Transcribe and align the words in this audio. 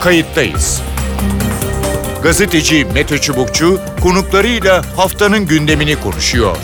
kayıttayız. 0.00 0.82
Gazeteci 2.22 2.86
Mete 2.94 3.18
Çubukçu 3.18 3.80
konuklarıyla 4.02 4.82
haftanın 4.96 5.46
gündemini 5.46 6.00
konuşuyor. 6.00 6.56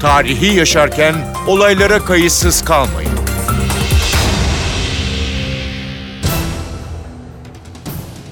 Tarihi 0.00 0.56
yaşarken 0.56 1.14
olaylara 1.46 1.98
kayıtsız 1.98 2.64
kalmayın. 2.64 3.12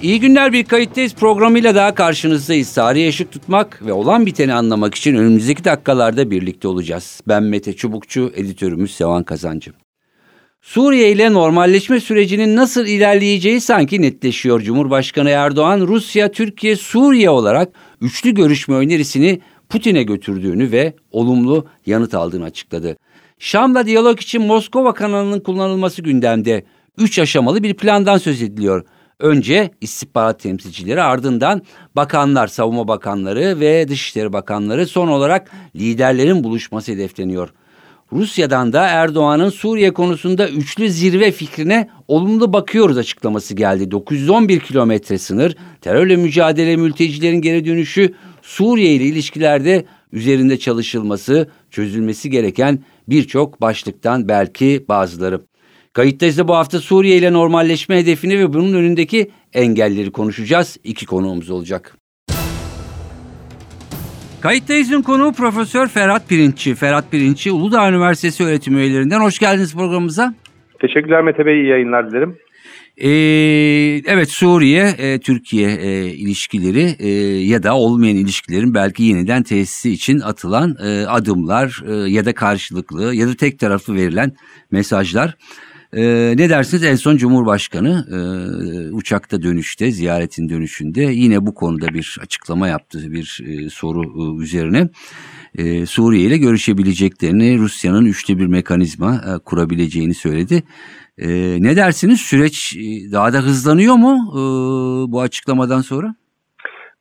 İyi 0.02 0.20
günler 0.20 0.52
bir 0.52 0.64
kayıttayız 0.64 1.14
programıyla 1.14 1.74
daha 1.74 1.94
karşınızdayız. 1.94 2.74
Tarihe 2.74 3.08
ışık 3.08 3.32
tutmak 3.32 3.86
ve 3.86 3.92
olan 3.92 4.26
biteni 4.26 4.54
anlamak 4.54 4.94
için 4.94 5.14
önümüzdeki 5.14 5.64
dakikalarda 5.64 6.30
birlikte 6.30 6.68
olacağız. 6.68 7.20
Ben 7.28 7.42
Mete 7.42 7.72
Çubukçu, 7.72 8.32
editörümüz 8.36 8.94
Sevan 8.94 9.22
Kazancı. 9.22 9.72
Suriye 10.62 11.12
ile 11.12 11.32
normalleşme 11.32 12.00
sürecinin 12.00 12.56
nasıl 12.56 12.86
ilerleyeceği 12.86 13.60
sanki 13.60 14.02
netleşiyor. 14.02 14.60
Cumhurbaşkanı 14.60 15.30
Erdoğan, 15.30 15.80
Rusya, 15.80 16.30
Türkiye, 16.30 16.76
Suriye 16.76 17.30
olarak 17.30 17.68
üçlü 18.00 18.34
görüşme 18.34 18.76
önerisini 18.76 19.40
Putin'e 19.68 20.02
götürdüğünü 20.02 20.72
ve 20.72 20.94
olumlu 21.10 21.66
yanıt 21.86 22.14
aldığını 22.14 22.44
açıkladı. 22.44 22.96
Şam'la 23.38 23.86
diyalog 23.86 24.20
için 24.20 24.42
Moskova 24.42 24.94
kanalının 24.94 25.40
kullanılması 25.40 26.02
gündemde. 26.02 26.64
Üç 26.98 27.18
aşamalı 27.18 27.62
bir 27.62 27.74
plandan 27.74 28.18
söz 28.18 28.42
ediliyor. 28.42 28.84
Önce 29.18 29.70
istihbarat 29.80 30.40
temsilcileri 30.40 31.02
ardından 31.02 31.62
bakanlar, 31.96 32.46
savunma 32.46 32.88
bakanları 32.88 33.60
ve 33.60 33.88
dışişleri 33.88 34.32
bakanları 34.32 34.86
son 34.86 35.08
olarak 35.08 35.50
liderlerin 35.76 36.44
buluşması 36.44 36.92
hedefleniyor. 36.92 37.48
Rusya'dan 38.12 38.72
da 38.72 38.86
Erdoğan'ın 38.86 39.50
Suriye 39.50 39.92
konusunda 39.92 40.48
üçlü 40.48 40.90
zirve 40.90 41.32
fikrine 41.32 41.88
olumlu 42.08 42.52
bakıyoruz 42.52 42.98
açıklaması 42.98 43.54
geldi. 43.54 43.90
911 43.90 44.60
kilometre 44.60 45.18
sınır, 45.18 45.56
terörle 45.80 46.16
mücadele, 46.16 46.76
mültecilerin 46.76 47.40
geri 47.40 47.64
dönüşü, 47.64 48.14
Suriye 48.42 48.94
ile 48.94 49.04
ilişkilerde 49.04 49.84
üzerinde 50.12 50.58
çalışılması, 50.58 51.50
çözülmesi 51.70 52.30
gereken 52.30 52.84
birçok 53.08 53.60
başlıktan 53.60 54.28
belki 54.28 54.84
bazıları. 54.88 55.40
Kayıttayız 55.92 56.38
da 56.38 56.48
bu 56.48 56.54
hafta 56.54 56.80
Suriye 56.80 57.16
ile 57.16 57.32
normalleşme 57.32 57.98
hedefini 57.98 58.38
ve 58.38 58.52
bunun 58.52 58.72
önündeki 58.72 59.30
engelleri 59.52 60.12
konuşacağız. 60.12 60.76
İki 60.84 61.06
konuğumuz 61.06 61.50
olacak. 61.50 61.99
Kayıttayız'ın 64.42 65.02
konuğu 65.02 65.32
Profesör 65.32 65.86
Ferhat 65.86 66.28
Pirinççi. 66.28 66.74
Ferhat 66.74 67.10
Pirinççi 67.10 67.52
Uludağ 67.52 67.88
Üniversitesi 67.88 68.44
öğretim 68.44 68.78
üyelerinden. 68.78 69.20
Hoş 69.20 69.38
geldiniz 69.38 69.74
programımıza. 69.74 70.34
Teşekkürler 70.80 71.22
Mete 71.22 71.46
Bey, 71.46 71.60
iyi 71.60 71.68
yayınlar 71.68 72.10
dilerim. 72.10 72.36
Ee, 72.96 73.08
evet 74.06 74.30
Suriye, 74.30 74.94
e, 74.98 75.18
e, 75.52 76.06
ilişkileri 76.06 76.96
e, 76.98 77.08
ya 77.44 77.62
da 77.62 77.76
olmayan 77.76 78.16
ilişkilerin 78.16 78.74
belki 78.74 79.02
yeniden 79.02 79.42
tesisi 79.42 79.90
için 79.90 80.20
atılan 80.20 80.76
e, 80.84 81.06
adımlar 81.06 81.82
e, 81.88 82.10
ya 82.10 82.24
da 82.24 82.32
karşılıklı 82.34 83.14
ya 83.14 83.28
da 83.28 83.34
tek 83.34 83.58
taraflı 83.58 83.94
verilen 83.94 84.32
mesajlar. 84.70 85.36
Ee, 85.96 86.34
ne 86.36 86.50
dersiniz 86.50 86.84
en 86.84 86.94
son 86.94 87.16
Cumhurbaşkanı 87.16 88.06
e, 88.10 88.18
uçakta 88.94 89.42
dönüşte 89.42 89.90
ziyaretin 89.90 90.48
dönüşünde 90.48 91.00
yine 91.00 91.46
bu 91.46 91.54
konuda 91.54 91.86
bir 91.88 92.18
açıklama 92.22 92.68
yaptı 92.68 92.98
bir 93.12 93.40
e, 93.46 93.70
soru 93.70 94.02
e, 94.02 94.42
üzerine. 94.42 94.88
E, 95.58 95.86
Suriye 95.86 96.26
ile 96.26 96.36
görüşebileceklerini 96.36 97.58
Rusya'nın 97.58 98.04
üçlü 98.04 98.38
bir 98.38 98.46
mekanizma 98.46 99.14
e, 99.14 99.38
kurabileceğini 99.44 100.14
söyledi. 100.14 100.62
E, 101.18 101.28
ne 101.62 101.76
dersiniz 101.76 102.20
süreç 102.20 102.76
e, 102.76 103.12
daha 103.12 103.32
da 103.32 103.38
hızlanıyor 103.38 103.94
mu 103.94 104.16
e, 104.32 104.42
bu 105.12 105.20
açıklamadan 105.20 105.80
sonra? 105.80 106.14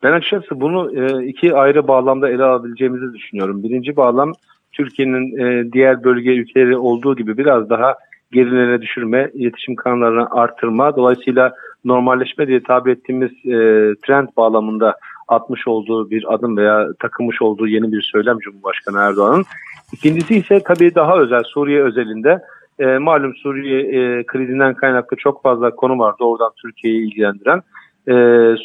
Ben 0.04 0.12
açıkçası 0.12 0.62
bunu 0.62 1.02
e, 1.02 1.28
iki 1.28 1.54
ayrı 1.54 1.88
bağlamda 1.88 2.30
ele 2.30 2.44
alabileceğimizi 2.44 3.14
düşünüyorum. 3.14 3.64
Birinci 3.64 3.96
bağlam 3.96 4.34
Türkiye'nin 4.72 5.38
e, 5.38 5.72
diğer 5.72 6.04
bölge 6.04 6.30
ülkeleri 6.30 6.78
olduğu 6.78 7.16
gibi 7.16 7.38
biraz 7.38 7.70
daha 7.70 7.96
gerilere 8.32 8.82
düşürme, 8.82 9.32
iletişim 9.34 9.76
kanallarını 9.76 10.28
artırma, 10.32 10.96
dolayısıyla 10.96 11.54
normalleşme 11.86 12.48
diye 12.48 12.64
tabi 12.64 12.92
ettiğimiz 12.92 13.32
e, 13.32 13.56
trend 14.06 14.28
bağlamında 14.38 14.96
atmış 15.28 15.68
olduğu 15.68 16.10
bir 16.10 16.34
adım 16.34 16.58
veya 16.58 16.88
takılmış 17.00 17.42
olduğu 17.42 17.68
yeni 17.68 17.92
bir 17.92 18.02
söylem 18.02 18.40
Cumhurbaşkanı 18.40 19.00
Erdoğan'ın. 19.00 19.46
İkincisi 19.94 20.36
ise 20.36 20.62
tabii 20.66 20.96
daha 20.96 21.18
özel 21.18 21.44
Suriye 21.44 21.84
özelinde 21.84 22.42
e, 22.80 22.86
malum 22.98 23.36
Suriye 23.36 23.80
e, 23.80 24.24
krizinden 24.26 24.74
kaynaklı 24.74 25.18
çok 25.18 25.44
fazla 25.44 25.76
konu 25.76 26.00
var 26.00 26.16
doğrudan 26.20 26.52
Türkiye'yi 26.62 27.08
ilgilendiren. 27.08 27.62
E, 28.10 28.14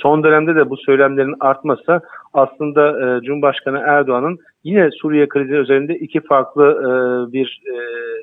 son 0.03 0.25
dönemde 0.25 0.57
de 0.57 0.71
bu 0.71 0.77
söylemlerin 0.77 1.35
artması 1.41 2.01
aslında 2.35 2.89
e, 2.89 3.21
Cumhurbaşkanı 3.21 3.79
Erdoğan'ın 3.79 4.39
yine 4.65 4.91
Suriye 4.91 5.29
krizi 5.29 5.55
üzerinde 5.55 5.95
iki 5.95 6.21
farklı 6.21 6.65
e, 6.65 6.89
bir 7.33 7.63
e, 7.67 7.75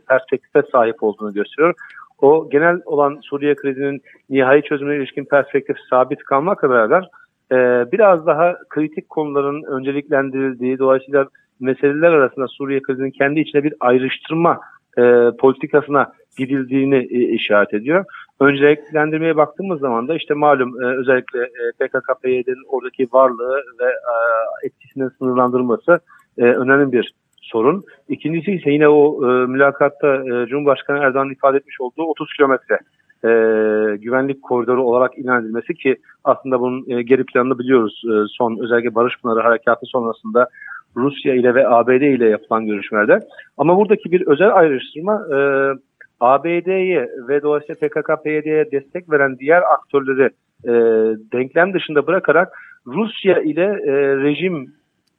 perspektife 0.09 0.61
sahip 0.71 1.03
olduğunu 1.03 1.33
gösteriyor. 1.33 1.73
O 2.21 2.49
genel 2.49 2.81
olan 2.85 3.19
Suriye 3.21 3.55
krizinin 3.55 4.01
nihai 4.29 4.61
çözümüne 4.61 4.97
ilişkin 4.97 5.25
perspektif 5.25 5.77
sabit 5.89 6.23
kalmakla 6.23 6.69
beraber 6.69 7.09
e, 7.51 7.55
biraz 7.91 8.25
daha 8.25 8.57
kritik 8.69 9.09
konuların 9.09 9.63
önceliklendirildiği 9.63 10.79
dolayısıyla 10.79 11.27
meseleler 11.59 12.11
arasında 12.11 12.47
Suriye 12.47 12.81
krizinin 12.81 13.11
kendi 13.11 13.39
içinde 13.39 13.63
bir 13.63 13.73
ayrıştırma 13.79 14.59
e, 14.97 15.31
politikasına 15.39 16.11
gidildiğini 16.37 16.95
e, 16.95 17.19
işaret 17.19 17.73
ediyor. 17.73 18.05
Önceliklendirmeye 18.39 19.35
baktığımız 19.35 19.79
zaman 19.79 20.07
da 20.07 20.15
işte 20.15 20.33
malum 20.33 20.83
e, 20.83 20.85
özellikle 20.85 21.39
e, 21.39 21.71
PKK-PYD'nin 21.79 22.65
oradaki 22.67 23.07
varlığı 23.13 23.55
ve 23.79 23.85
e, 23.85 24.13
etkisinin 24.67 25.09
sınırlandırılması 25.09 25.99
e, 26.37 26.43
önemli 26.43 26.91
bir 26.91 27.13
sorun. 27.41 27.83
İkincisi 28.09 28.51
ise 28.51 28.71
yine 28.71 28.87
o 28.87 29.25
e, 29.25 29.45
mülakatta 29.45 30.15
e, 30.15 30.45
Cumhurbaşkanı 30.47 30.97
Erdoğan'ın 30.97 31.33
ifade 31.33 31.57
etmiş 31.57 31.81
olduğu 31.81 32.03
30 32.03 32.33
kilometre 32.33 32.79
e, 33.23 33.29
güvenlik 33.97 34.43
koridoru 34.43 34.83
olarak 34.83 35.17
ilan 35.17 35.41
edilmesi 35.41 35.73
ki 35.73 35.95
aslında 36.23 36.59
bunun 36.59 36.89
e, 36.89 37.01
geri 37.01 37.23
planını 37.23 37.59
biliyoruz. 37.59 38.03
E, 38.05 38.13
son 38.37 38.63
özellikle 38.63 38.95
Barış 38.95 39.21
Pınarı 39.21 39.39
harekatı 39.39 39.85
sonrasında 39.85 40.47
Rusya 40.95 41.35
ile 41.35 41.55
ve 41.55 41.67
ABD 41.67 42.01
ile 42.01 42.29
yapılan 42.29 42.65
görüşmelerde. 42.65 43.19
Ama 43.57 43.77
buradaki 43.77 44.11
bir 44.11 44.27
özel 44.27 44.55
ayrıştırma 44.55 45.27
e, 45.35 45.37
ABD'ye 46.19 47.09
ve 47.27 47.41
dolayısıyla 47.41 47.87
PKK-PYD'ye 47.87 48.71
destek 48.71 49.11
veren 49.11 49.39
diğer 49.39 49.61
aktörleri 49.73 50.29
e, 50.63 50.71
denklem 51.33 51.73
dışında 51.73 52.07
bırakarak 52.07 52.53
Rusya 52.87 53.41
ile 53.41 53.63
e, 53.63 53.93
rejim 54.17 54.73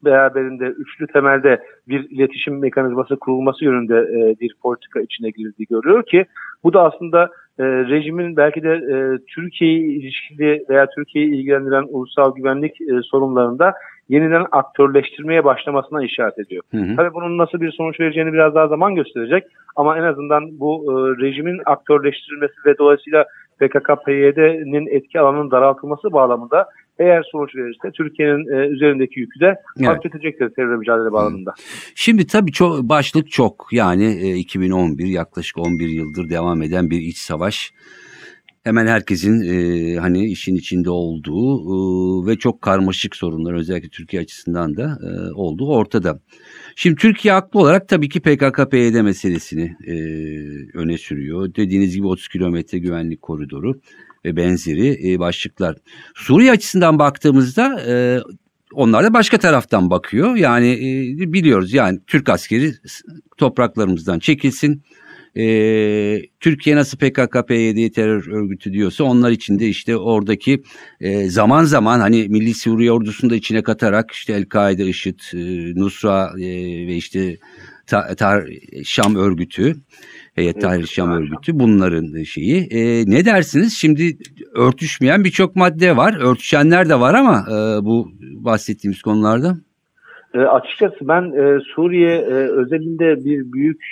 beraberinde 0.04 0.64
üçlü 0.64 1.06
temelde 1.06 1.62
bir 1.88 2.10
iletişim 2.10 2.58
mekanizması 2.58 3.16
kurulması 3.16 3.64
yönünde 3.64 3.96
e, 3.96 4.40
bir 4.40 4.54
politika 4.62 5.00
içine 5.00 5.30
girdiği 5.30 5.66
görüyor 5.66 6.02
ki 6.02 6.24
bu 6.64 6.72
da 6.72 6.82
aslında 6.82 7.30
e, 7.58 7.64
rejimin 7.64 8.36
belki 8.36 8.62
de 8.62 8.72
e, 8.72 9.24
Türkiye 9.26 9.72
ilişkili 9.72 10.64
veya 10.68 10.86
Türkiye'yi 10.96 11.34
ilgilendiren 11.34 11.86
ulusal 11.88 12.34
güvenlik 12.34 12.80
e, 12.80 13.02
sorunlarında 13.02 13.74
yeniden 14.08 14.46
aktörleştirmeye 14.52 15.44
başlamasına 15.44 16.04
işaret 16.04 16.38
ediyor. 16.38 16.62
Hı 16.70 16.76
hı. 16.76 16.96
Tabii 16.96 17.14
bunun 17.14 17.38
nasıl 17.38 17.60
bir 17.60 17.72
sonuç 17.72 18.00
vereceğini 18.00 18.32
biraz 18.32 18.54
daha 18.54 18.68
zaman 18.68 18.94
gösterecek 18.94 19.44
ama 19.76 19.98
en 19.98 20.02
azından 20.02 20.60
bu 20.60 20.84
e, 20.86 20.92
rejimin 21.22 21.60
aktörleştirilmesi 21.66 22.54
ve 22.66 22.78
dolayısıyla 22.78 23.24
PKK-PYD'nin 23.60 24.96
etki 24.96 25.20
alanının 25.20 25.50
daraltılması 25.50 26.12
bağlamında 26.12 26.66
eğer 26.98 27.22
sonuç 27.32 27.56
verirse 27.56 27.90
Türkiye'nin 27.94 28.56
e, 28.56 28.66
üzerindeki 28.66 29.20
yükü 29.20 29.40
de 29.40 29.56
evet. 29.78 29.88
hafifletecektir 29.88 30.50
terörle 30.50 30.76
mücadele 30.76 31.12
bağlamında. 31.12 31.54
Şimdi 31.94 32.26
tabii 32.26 32.52
çok, 32.52 32.82
başlık 32.82 33.30
çok 33.30 33.68
yani 33.72 34.04
e, 34.04 34.34
2011 34.36 35.06
yaklaşık 35.06 35.58
11 35.58 35.88
yıldır 35.88 36.30
devam 36.30 36.62
eden 36.62 36.90
bir 36.90 37.00
iç 37.00 37.16
savaş 37.16 37.72
hemen 38.62 38.86
herkesin 38.86 39.40
e, 39.40 39.96
hani 39.96 40.26
işin 40.26 40.56
içinde 40.56 40.90
olduğu 40.90 41.60
e, 41.62 42.26
ve 42.26 42.38
çok 42.38 42.62
karmaşık 42.62 43.16
sorunlar 43.16 43.54
özellikle 43.54 43.88
Türkiye 43.88 44.22
açısından 44.22 44.76
da 44.76 44.98
e, 45.02 45.32
olduğu 45.32 45.68
ortada. 45.68 46.20
Şimdi 46.76 46.96
Türkiye 46.96 47.34
haklı 47.34 47.60
olarak 47.60 47.88
tabii 47.88 48.08
ki 48.08 48.20
PKK-PYD 48.20 49.02
meselesini 49.02 49.76
e, 49.86 49.94
öne 50.78 50.98
sürüyor. 50.98 51.54
Dediğiniz 51.54 51.96
gibi 51.96 52.06
30 52.06 52.28
kilometre 52.28 52.78
güvenlik 52.78 53.22
koridoru 53.22 53.80
ve 54.24 54.36
benzeri 54.36 55.12
e, 55.12 55.18
başlıklar. 55.18 55.76
Suriye 56.14 56.50
açısından 56.50 56.98
baktığımızda 56.98 57.80
e, 57.88 58.20
onlar 58.72 59.04
da 59.04 59.14
başka 59.14 59.38
taraftan 59.38 59.90
bakıyor. 59.90 60.36
Yani 60.36 60.70
e, 60.72 61.32
biliyoruz 61.32 61.72
yani 61.72 62.00
Türk 62.06 62.28
askeri 62.28 62.72
topraklarımızdan 63.36 64.18
çekilsin 64.18 64.82
e, 65.36 66.22
Türkiye 66.40 66.76
nasıl 66.76 66.98
PKK, 66.98 67.48
PYD 67.48 67.92
terör 67.92 68.28
örgütü 68.32 68.72
diyorsa 68.72 69.04
onlar 69.04 69.30
için 69.30 69.58
de 69.58 69.68
işte 69.68 69.96
oradaki 69.96 70.62
e, 71.00 71.30
zaman 71.30 71.64
zaman 71.64 72.00
hani 72.00 72.28
Milli 72.28 72.54
Suriye 72.54 72.92
ordusunu 72.92 73.30
da 73.30 73.36
içine 73.36 73.62
katarak 73.62 74.10
işte 74.10 74.32
El-Kaide, 74.32 74.86
IŞİD, 74.86 75.20
e, 75.34 75.38
Nusra 75.80 76.32
e, 76.38 76.46
ve 76.86 76.96
işte 76.96 77.38
ta, 77.86 78.14
ta, 78.14 78.44
Şam 78.84 79.16
örgütü 79.16 79.76
Heyet 80.34 80.60
Tahrir 80.60 80.86
Şam 80.86 81.10
örgütü 81.10 81.58
bunların 81.58 82.22
şeyi. 82.22 82.68
E, 82.70 83.10
ne 83.10 83.24
dersiniz? 83.24 83.72
Şimdi 83.72 84.18
örtüşmeyen 84.54 85.24
birçok 85.24 85.56
madde 85.56 85.96
var. 85.96 86.16
Örtüşenler 86.20 86.88
de 86.88 87.00
var 87.00 87.14
ama 87.14 87.46
e, 87.48 87.84
bu 87.84 88.12
bahsettiğimiz 88.20 89.02
konularda. 89.02 89.58
E, 90.34 90.38
açıkçası 90.40 91.08
ben 91.08 91.22
e, 91.22 91.60
Suriye 91.60 92.16
e, 92.16 92.34
özelinde 92.34 93.24
bir 93.24 93.52
büyük 93.52 93.82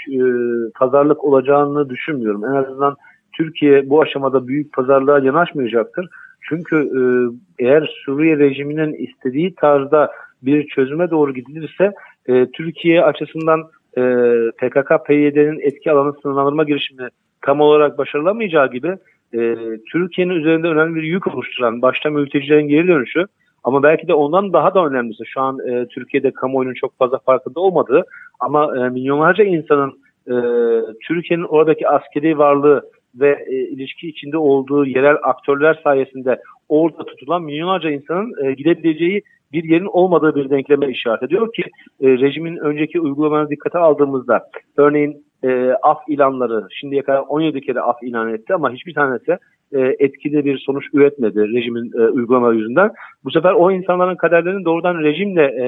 pazarlık 0.75 1.25
olacağını 1.25 1.88
düşünmüyorum. 1.88 2.44
En 2.44 2.54
azından 2.54 2.96
Türkiye 3.32 3.90
bu 3.90 4.02
aşamada 4.02 4.48
büyük 4.48 4.72
pazarlığa 4.72 5.19
yanaşmayacaktır. 5.19 6.08
Çünkü 6.48 6.90
eğer 7.58 7.90
Suriye 8.04 8.38
rejiminin 8.38 8.92
istediği 8.92 9.54
tarzda 9.54 10.10
bir 10.42 10.66
çözüme 10.66 11.10
doğru 11.10 11.34
gidilirse 11.34 11.92
Türkiye 12.52 13.02
açısından 13.04 13.62
PKK-PYD'nin 14.58 15.60
etki 15.60 15.93
alanı 15.93 16.12
sınırlandırma 16.22 16.64
girişimi 16.64 17.08
tam 17.43 17.60
olarak 17.60 17.98
başarılamayacağı 17.98 18.70
gibi 18.70 18.96
Türkiye'nin 19.93 20.34
üzerinde 20.34 20.69
önemli 20.69 20.94
bir 20.94 21.02
yük 21.02 21.34
oluşturan 21.34 21.82
başta 21.82 22.10
mültecilerin 22.10 22.69
geri 22.69 22.88
dönüşü 22.88 23.26
ama 23.64 23.82
belki 23.82 24.08
de 24.08 24.14
ondan 24.14 24.52
daha 24.52 24.74
da 24.74 24.86
önemlisi 24.86 25.26
şu 25.26 25.40
an 25.40 25.58
e, 25.68 25.86
Türkiye'de 25.86 26.30
kamuoyunun 26.30 26.74
çok 26.74 26.98
fazla 26.98 27.18
farkında 27.18 27.60
olmadığı 27.60 28.04
ama 28.40 28.76
e, 28.76 28.88
milyonlarca 28.88 29.44
insanın 29.44 29.92
e, 30.26 30.34
Türkiye'nin 31.06 31.44
oradaki 31.44 31.88
askeri 31.88 32.38
varlığı 32.38 32.82
ve 33.14 33.44
e, 33.46 33.54
ilişki 33.54 34.08
içinde 34.08 34.38
olduğu 34.38 34.86
yerel 34.86 35.16
aktörler 35.22 35.80
sayesinde 35.84 36.40
orada 36.68 37.04
tutulan 37.04 37.42
milyonlarca 37.42 37.90
insanın 37.90 38.44
e, 38.44 38.52
gidebileceği 38.52 39.22
bir 39.52 39.64
yerin 39.64 39.88
olmadığı 39.92 40.34
bir 40.34 40.50
denkleme 40.50 40.88
işaret 40.90 41.22
ediyor 41.22 41.52
ki 41.52 41.62
e, 42.00 42.08
rejimin 42.08 42.56
önceki 42.56 43.00
uygulamalarına 43.00 43.50
dikkate 43.50 43.78
aldığımızda 43.78 44.46
örneğin 44.76 45.24
e, 45.44 45.72
af 45.82 45.98
ilanları 46.08 46.66
şimdiye 46.80 47.02
kadar 47.02 47.22
17 47.28 47.60
kere 47.60 47.80
af 47.80 48.02
ilan 48.02 48.34
etti 48.34 48.54
ama 48.54 48.72
hiçbir 48.72 48.94
tanesi 48.94 49.38
e, 49.72 49.96
etkili 49.99 50.44
bir 50.44 50.58
sonuç 50.58 50.84
üretmedi 50.93 51.38
rejimin 51.38 51.93
e, 51.99 52.08
uygulamaları 52.08 52.56
yüzünden. 52.56 52.90
Bu 53.25 53.31
sefer 53.31 53.52
o 53.52 53.70
insanların 53.70 54.17
kaderlerinin 54.17 54.64
doğrudan 54.64 54.99
rejimle 54.99 55.43
e, 55.43 55.67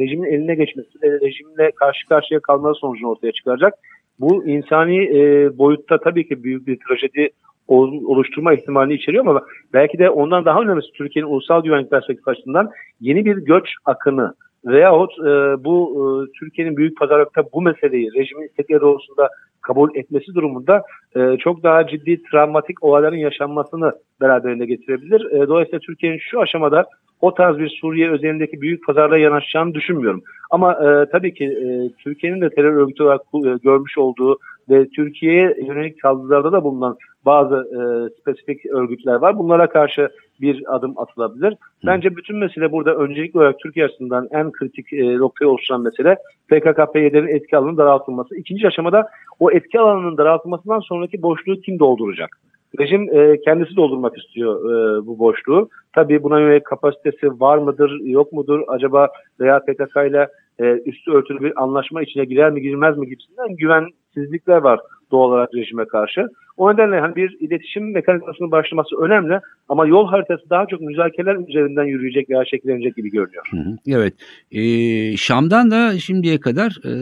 rejimin 0.00 0.32
eline 0.32 0.54
geçmesi 0.54 1.02
ve 1.02 1.20
rejimle 1.20 1.70
karşı 1.70 2.08
karşıya 2.08 2.40
kalmaları 2.40 2.74
sonucunu 2.74 3.10
ortaya 3.10 3.32
çıkaracak. 3.32 3.74
Bu 4.20 4.46
insani 4.46 5.18
e, 5.18 5.50
boyutta 5.58 5.98
tabii 5.98 6.28
ki 6.28 6.44
büyük 6.44 6.66
bir 6.66 6.78
trajedi 6.88 7.30
oluşturma 7.68 8.54
ihtimalini 8.54 8.94
içeriyor 8.94 9.26
ama 9.26 9.42
belki 9.72 9.98
de 9.98 10.10
ondan 10.10 10.44
daha 10.44 10.60
önemlisi 10.60 10.92
Türkiye'nin 10.92 11.30
ulusal 11.30 11.62
güvenlik 11.62 11.90
perspektifi 11.90 12.30
açısından 12.30 12.70
yeni 13.00 13.24
bir 13.24 13.36
göç 13.36 13.68
akını 13.84 14.34
veyahut 14.64 15.12
e, 15.18 15.64
bu 15.64 15.76
e, 15.96 16.02
Türkiye'nin 16.38 16.76
büyük 16.76 16.98
pazarlıkta 16.98 17.44
bu 17.52 17.62
meseleyi 17.62 18.14
rejimin 18.14 18.46
istekleri 18.46 18.80
doğrultusunda 18.80 19.28
kabul 19.60 19.94
etmesi 19.94 20.34
durumunda 20.34 20.82
e, 21.16 21.36
çok 21.36 21.62
daha 21.62 21.86
ciddi 21.86 22.22
travmatik 22.22 22.84
olayların 22.84 23.16
yaşanmasını 23.16 23.92
beraberinde 24.20 24.66
getirebilir. 24.66 25.32
E, 25.32 25.48
dolayısıyla 25.48 25.78
Türkiye'nin 25.78 26.18
şu 26.18 26.40
aşamada 26.40 26.86
o 27.20 27.34
tarz 27.34 27.58
bir 27.58 27.78
Suriye 27.80 28.10
özelindeki 28.10 28.60
büyük 28.60 28.86
pazarlığa 28.86 29.18
yanaşacağını 29.18 29.74
düşünmüyorum. 29.74 30.22
Ama 30.50 30.72
e, 30.72 31.10
tabii 31.12 31.34
ki 31.34 31.44
e, 31.44 31.66
Türkiye'nin 32.02 32.40
de 32.40 32.50
terör 32.50 32.72
örgütü 32.72 33.02
olarak 33.02 33.20
e, 33.34 33.50
görmüş 33.62 33.98
olduğu 33.98 34.38
ve 34.70 34.88
Türkiye'ye 34.88 35.56
yönelik 35.66 36.00
saldırılarda 36.02 36.52
da 36.52 36.64
bulunan 36.64 36.96
bazı 37.26 37.54
e, 37.54 37.80
spesifik 38.20 38.66
örgütler 38.66 39.14
var. 39.14 39.38
Bunlara 39.38 39.68
karşı 39.68 40.08
bir 40.40 40.76
adım 40.76 40.98
atılabilir. 40.98 41.54
Bence 41.86 42.16
bütün 42.16 42.36
mesele 42.36 42.72
burada 42.72 42.94
öncelikli 42.94 43.38
olarak 43.38 43.58
Türkiye 43.58 43.86
açısından 43.86 44.28
en 44.30 44.52
kritik 44.52 44.92
e, 44.92 45.18
noktayı 45.18 45.50
oluşturan 45.50 45.82
mesele 45.82 46.16
PKK-PYD'nin 46.50 47.28
etki 47.28 47.56
alanının 47.56 47.76
daraltılması. 47.76 48.36
İkinci 48.36 48.66
aşamada 48.66 49.08
o 49.40 49.50
etki 49.50 49.80
alanının 49.80 50.16
daraltılmasından 50.16 50.80
sonraki 50.80 51.22
boşluğu 51.22 51.60
kim 51.60 51.78
dolduracak? 51.78 52.30
Rejim 52.78 53.16
e, 53.16 53.40
kendisi 53.40 53.76
doldurmak 53.76 54.18
istiyor 54.18 54.70
e, 54.70 55.06
bu 55.06 55.18
boşluğu. 55.18 55.68
Tabii 55.92 56.22
buna 56.22 56.40
yönelik 56.40 56.64
kapasitesi 56.64 57.40
var 57.40 57.58
mıdır, 57.58 58.00
yok 58.00 58.32
mudur? 58.32 58.60
Acaba 58.68 59.08
veya 59.40 59.60
PKK 59.60 59.96
ile 60.08 60.28
e, 60.58 60.64
üstü 60.64 61.12
örtülü 61.12 61.40
bir 61.40 61.62
anlaşma 61.62 62.02
içine 62.02 62.24
girer 62.24 62.50
mi 62.50 62.62
girmez 62.62 62.98
mi 62.98 63.08
gibisinden 63.08 63.56
güvensizlikler 63.56 64.56
var 64.56 64.80
doğal 65.10 65.28
olarak 65.28 65.54
rejime 65.54 65.84
karşı. 65.84 66.28
O 66.56 66.72
nedenle 66.72 67.00
hani 67.00 67.16
bir 67.16 67.36
iletişim 67.40 67.92
mekanizmasının 67.92 68.50
başlaması 68.50 68.96
önemli 68.96 69.40
ama 69.68 69.86
yol 69.86 70.06
haritası 70.06 70.50
daha 70.50 70.66
çok 70.66 70.80
müzakereler 70.80 71.48
üzerinden 71.48 71.84
yürüyecek 71.84 72.30
veya 72.30 72.44
şekillenecek 72.44 72.96
gibi 72.96 73.10
görünüyor. 73.10 73.48
Hı 73.50 73.56
hı, 73.56 73.76
evet. 73.88 74.14
Ee, 74.52 75.16
Şam'dan 75.16 75.70
da 75.70 75.98
şimdiye 75.98 76.40
kadar 76.40 76.78
e, 76.84 76.92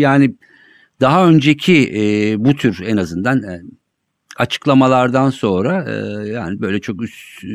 yani 0.00 0.34
daha 1.00 1.28
önceki 1.28 1.90
e, 1.96 2.34
bu 2.44 2.54
tür 2.56 2.82
en 2.86 2.96
azından 2.96 3.42
e, 3.42 3.60
açıklamalardan 4.36 5.30
sonra 5.30 5.84
e, 5.88 6.28
yani 6.28 6.60
böyle 6.60 6.80
çok 6.80 7.02
üst 7.02 7.44
e, 7.44 7.48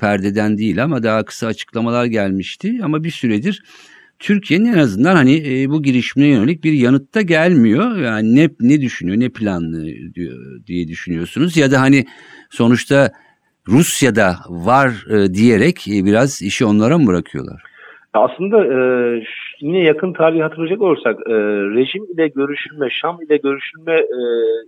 perdeden 0.00 0.58
değil 0.58 0.84
ama 0.84 1.02
daha 1.02 1.24
kısa 1.24 1.46
açıklamalar 1.46 2.04
gelmişti 2.04 2.80
ama 2.82 3.04
bir 3.04 3.10
süredir 3.10 3.62
Türkiye'nin 4.24 4.72
en 4.72 4.78
azından 4.78 5.16
hani 5.16 5.34
e, 5.36 5.70
bu 5.70 5.82
girişimine 5.82 6.28
yönelik 6.28 6.64
bir 6.64 6.72
yanıtta 6.72 7.22
gelmiyor. 7.22 7.96
Yani 7.96 8.34
ne 8.36 8.48
ne 8.60 8.80
düşünüyor, 8.80 9.20
ne 9.20 9.28
planlı 9.28 9.86
diyor 10.14 10.34
diye 10.66 10.88
düşünüyorsunuz 10.88 11.56
ya 11.56 11.70
da 11.70 11.80
hani 11.80 12.04
sonuçta 12.50 13.10
Rusya'da 13.68 14.34
var 14.48 14.88
e, 15.10 15.34
diyerek 15.34 15.88
e, 15.88 16.04
biraz 16.04 16.42
işi 16.42 16.64
onlara 16.64 16.98
mı 16.98 17.06
bırakıyorlar? 17.06 17.62
Aslında 18.14 18.64
e, 18.64 18.78
yine 19.60 19.78
yakın 19.78 20.12
tarihi 20.12 20.42
hatırlayacak 20.42 20.82
olursak 20.82 21.16
e, 21.26 21.34
rejim 21.76 22.04
ile 22.14 22.28
görüşülme, 22.28 22.90
Şam 22.90 23.22
ile 23.22 23.36
görüşülme 23.36 23.94
e, 23.94 24.18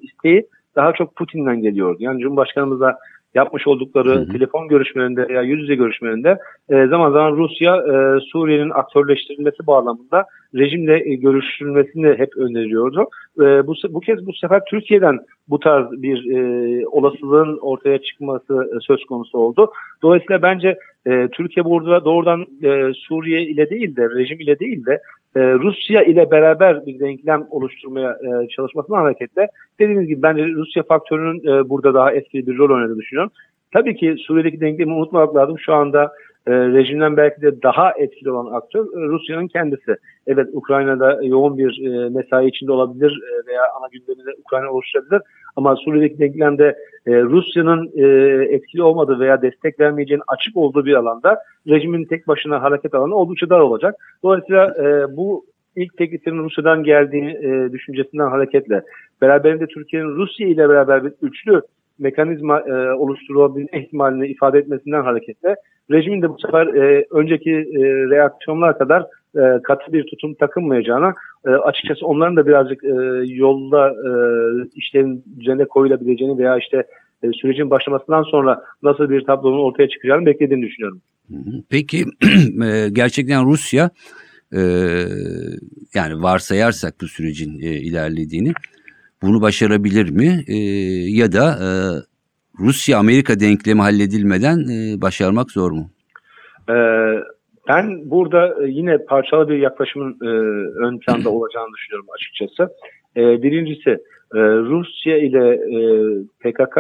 isteği 0.02 0.46
daha 0.76 0.92
çok 0.92 1.16
Putin'den 1.16 1.60
geliyordu. 1.62 1.96
Yani 2.00 2.22
Cumhurbaşkanımızla 2.22 2.96
yapmış 3.36 3.66
oldukları 3.66 4.08
hı 4.08 4.20
hı. 4.20 4.32
telefon 4.32 4.68
görüşmelerinde 4.68 5.28
veya 5.28 5.42
yüz 5.42 5.60
yüze 5.60 5.74
görüşmelerinde 5.74 6.38
e, 6.68 6.86
zaman 6.86 7.12
zaman 7.12 7.32
Rusya 7.36 7.76
e, 7.76 8.20
Suriye'nin 8.32 8.70
aktörleştirilmesi 8.70 9.66
bağlamında 9.66 10.24
rejimle 10.54 11.10
e, 11.10 11.14
görüşülmesini 11.14 12.19
hep 12.19 12.37
öneriyordu. 12.37 13.08
E, 13.40 13.66
bu, 13.66 13.75
bu 13.90 14.00
kez 14.00 14.26
bu 14.26 14.32
sefer 14.32 14.62
Türkiye'den 14.70 15.19
bu 15.48 15.60
tarz 15.60 16.02
bir 16.02 16.31
e, 16.37 16.87
olasılığın 16.87 17.58
ortaya 17.62 18.02
çıkması 18.02 18.70
e, 18.76 18.81
söz 18.81 19.04
konusu 19.04 19.38
oldu. 19.38 19.72
Dolayısıyla 20.02 20.43
bence 20.43 20.78
e, 21.06 21.28
Türkiye 21.32 21.64
burada 21.64 22.04
doğrudan 22.04 22.46
e, 22.62 22.93
Suriye 22.94 23.43
ile 23.43 23.70
değil 23.70 23.96
de 23.96 24.10
rejim 24.10 24.40
ile 24.40 24.58
değil 24.58 24.87
de 24.87 25.00
e, 25.37 25.40
Rusya 25.40 26.02
ile 26.02 26.31
beraber 26.31 26.87
bir 26.87 27.00
denklem 27.00 27.46
oluşturmaya 27.50 28.10
e, 28.10 28.49
çalışmasına 28.49 28.99
hareketle 28.99 29.49
dediğiniz 29.81 30.06
gibi 30.06 30.22
bence 30.22 30.46
Rusya 30.46 30.82
faktörünün 30.82 31.38
e, 31.38 31.69
burada 31.69 31.94
daha 31.94 32.12
etkili 32.12 32.46
bir 32.46 32.58
rol 32.58 32.70
oynadığını 32.70 32.99
düşünüyorum. 32.99 33.32
Tabii 33.72 33.96
ki 33.96 34.16
Suriye'deki 34.19 34.60
denklemi 34.60 34.92
unutmamak 34.92 35.37
lazım. 35.37 35.59
Şu 35.59 35.75
anda 35.75 36.12
e, 36.46 36.52
rejimden 36.52 37.16
belki 37.16 37.42
de 37.42 37.62
daha 37.62 37.92
etkili 37.92 38.30
olan 38.30 38.54
aktör 38.54 38.84
e, 38.84 39.08
Rusya'nın 39.08 39.48
kendisi. 39.48 39.96
Evet 40.26 40.48
Ukrayna'da 40.52 41.20
yoğun 41.22 41.58
bir 41.58 41.86
e, 41.86 42.08
mesai 42.08 42.46
içinde 42.48 42.72
olabilir 42.72 43.20
veya 43.46 43.62
ana 43.78 43.88
gündeminde 43.92 44.30
Ukrayna 44.44 44.70
oluşturabilir. 44.70 45.22
Ama 45.56 45.76
Suriye'deki 45.76 46.18
denklemde 46.18 46.76
Rusya'nın 47.06 47.86
etkili 48.52 48.82
olmadığı 48.82 49.20
veya 49.20 49.42
destek 49.42 49.80
vermeyeceğinin 49.80 50.24
açık 50.28 50.56
olduğu 50.56 50.84
bir 50.84 50.94
alanda 50.94 51.38
rejimin 51.68 52.04
tek 52.04 52.28
başına 52.28 52.62
hareket 52.62 52.94
alanı 52.94 53.14
oldukça 53.14 53.50
dar 53.50 53.60
olacak. 53.60 53.94
Dolayısıyla 54.22 54.74
bu 55.16 55.44
ilk 55.76 55.96
tekliflerin 55.96 56.44
Rusya'dan 56.44 56.82
geldiği 56.82 57.40
düşüncesinden 57.72 58.28
hareketle 58.28 58.82
beraberinde 59.22 59.66
Türkiye'nin 59.66 60.08
Rusya 60.08 60.48
ile 60.48 60.68
beraber 60.68 61.04
bir 61.04 61.12
üçlü 61.22 61.62
mekanizma 61.98 62.60
e, 62.60 62.92
oluşturulabilme 62.92 63.80
ihtimalini 63.80 64.26
ifade 64.26 64.58
etmesinden 64.58 65.02
hareketle 65.02 65.56
rejimin 65.90 66.22
de 66.22 66.28
bu 66.28 66.38
sefer 66.38 66.66
e, 66.66 67.06
önceki 67.10 67.50
e, 67.52 67.80
reaksiyonlar 68.10 68.78
kadar 68.78 69.02
e, 69.36 69.62
katı 69.62 69.92
bir 69.92 70.06
tutum 70.06 70.34
takınmayacağına 70.34 71.14
e, 71.46 71.50
açıkçası 71.50 72.06
onların 72.06 72.36
da 72.36 72.46
birazcık 72.46 72.84
e, 72.84 72.94
yolda 73.26 73.88
e, 73.88 74.10
işlerin 74.74 75.24
üzerine 75.40 75.64
koyulabileceğini 75.64 76.38
veya 76.38 76.58
işte 76.58 76.84
e, 77.22 77.32
sürecin 77.32 77.70
başlamasından 77.70 78.22
sonra 78.22 78.62
nasıl 78.82 79.10
bir 79.10 79.24
tablonun 79.24 79.58
ortaya 79.58 79.88
çıkacağını 79.88 80.26
beklediğini 80.26 80.66
düşünüyorum. 80.66 81.00
Peki 81.70 82.04
e, 82.64 82.88
gerçekten 82.92 83.46
Rusya 83.46 83.90
e, 84.52 84.60
yani 85.94 86.22
varsayarsak 86.22 86.94
bu 87.00 87.06
sürecin 87.06 87.58
e, 87.62 87.70
ilerlediğini 87.70 88.52
bunu 89.23 89.42
başarabilir 89.42 90.11
mi? 90.11 90.44
E, 90.49 90.56
ya 91.11 91.32
da 91.32 91.44
e, 91.44 91.68
Rusya-Amerika 92.61 93.40
denklemi 93.40 93.80
halledilmeden 93.80 94.58
e, 94.58 95.00
başarmak 95.00 95.50
zor 95.50 95.70
mu? 95.70 95.90
E, 96.68 96.76
ben 97.68 98.11
burada 98.11 98.64
e, 98.64 98.68
yine 98.68 98.99
parçalı 98.99 99.49
bir 99.49 99.58
yaklaşımın 99.58 100.12
e, 100.23 100.28
ön 100.87 100.99
planda 100.99 101.30
olacağını 101.37 101.68
düşünüyorum 101.76 102.06
açıkçası. 102.14 102.73
E, 103.16 103.42
birincisi 103.42 103.99
e, 104.35 104.38
Rusya 104.40 105.18
ile 105.18 105.54
e, 105.54 105.78
PKK 106.40 106.78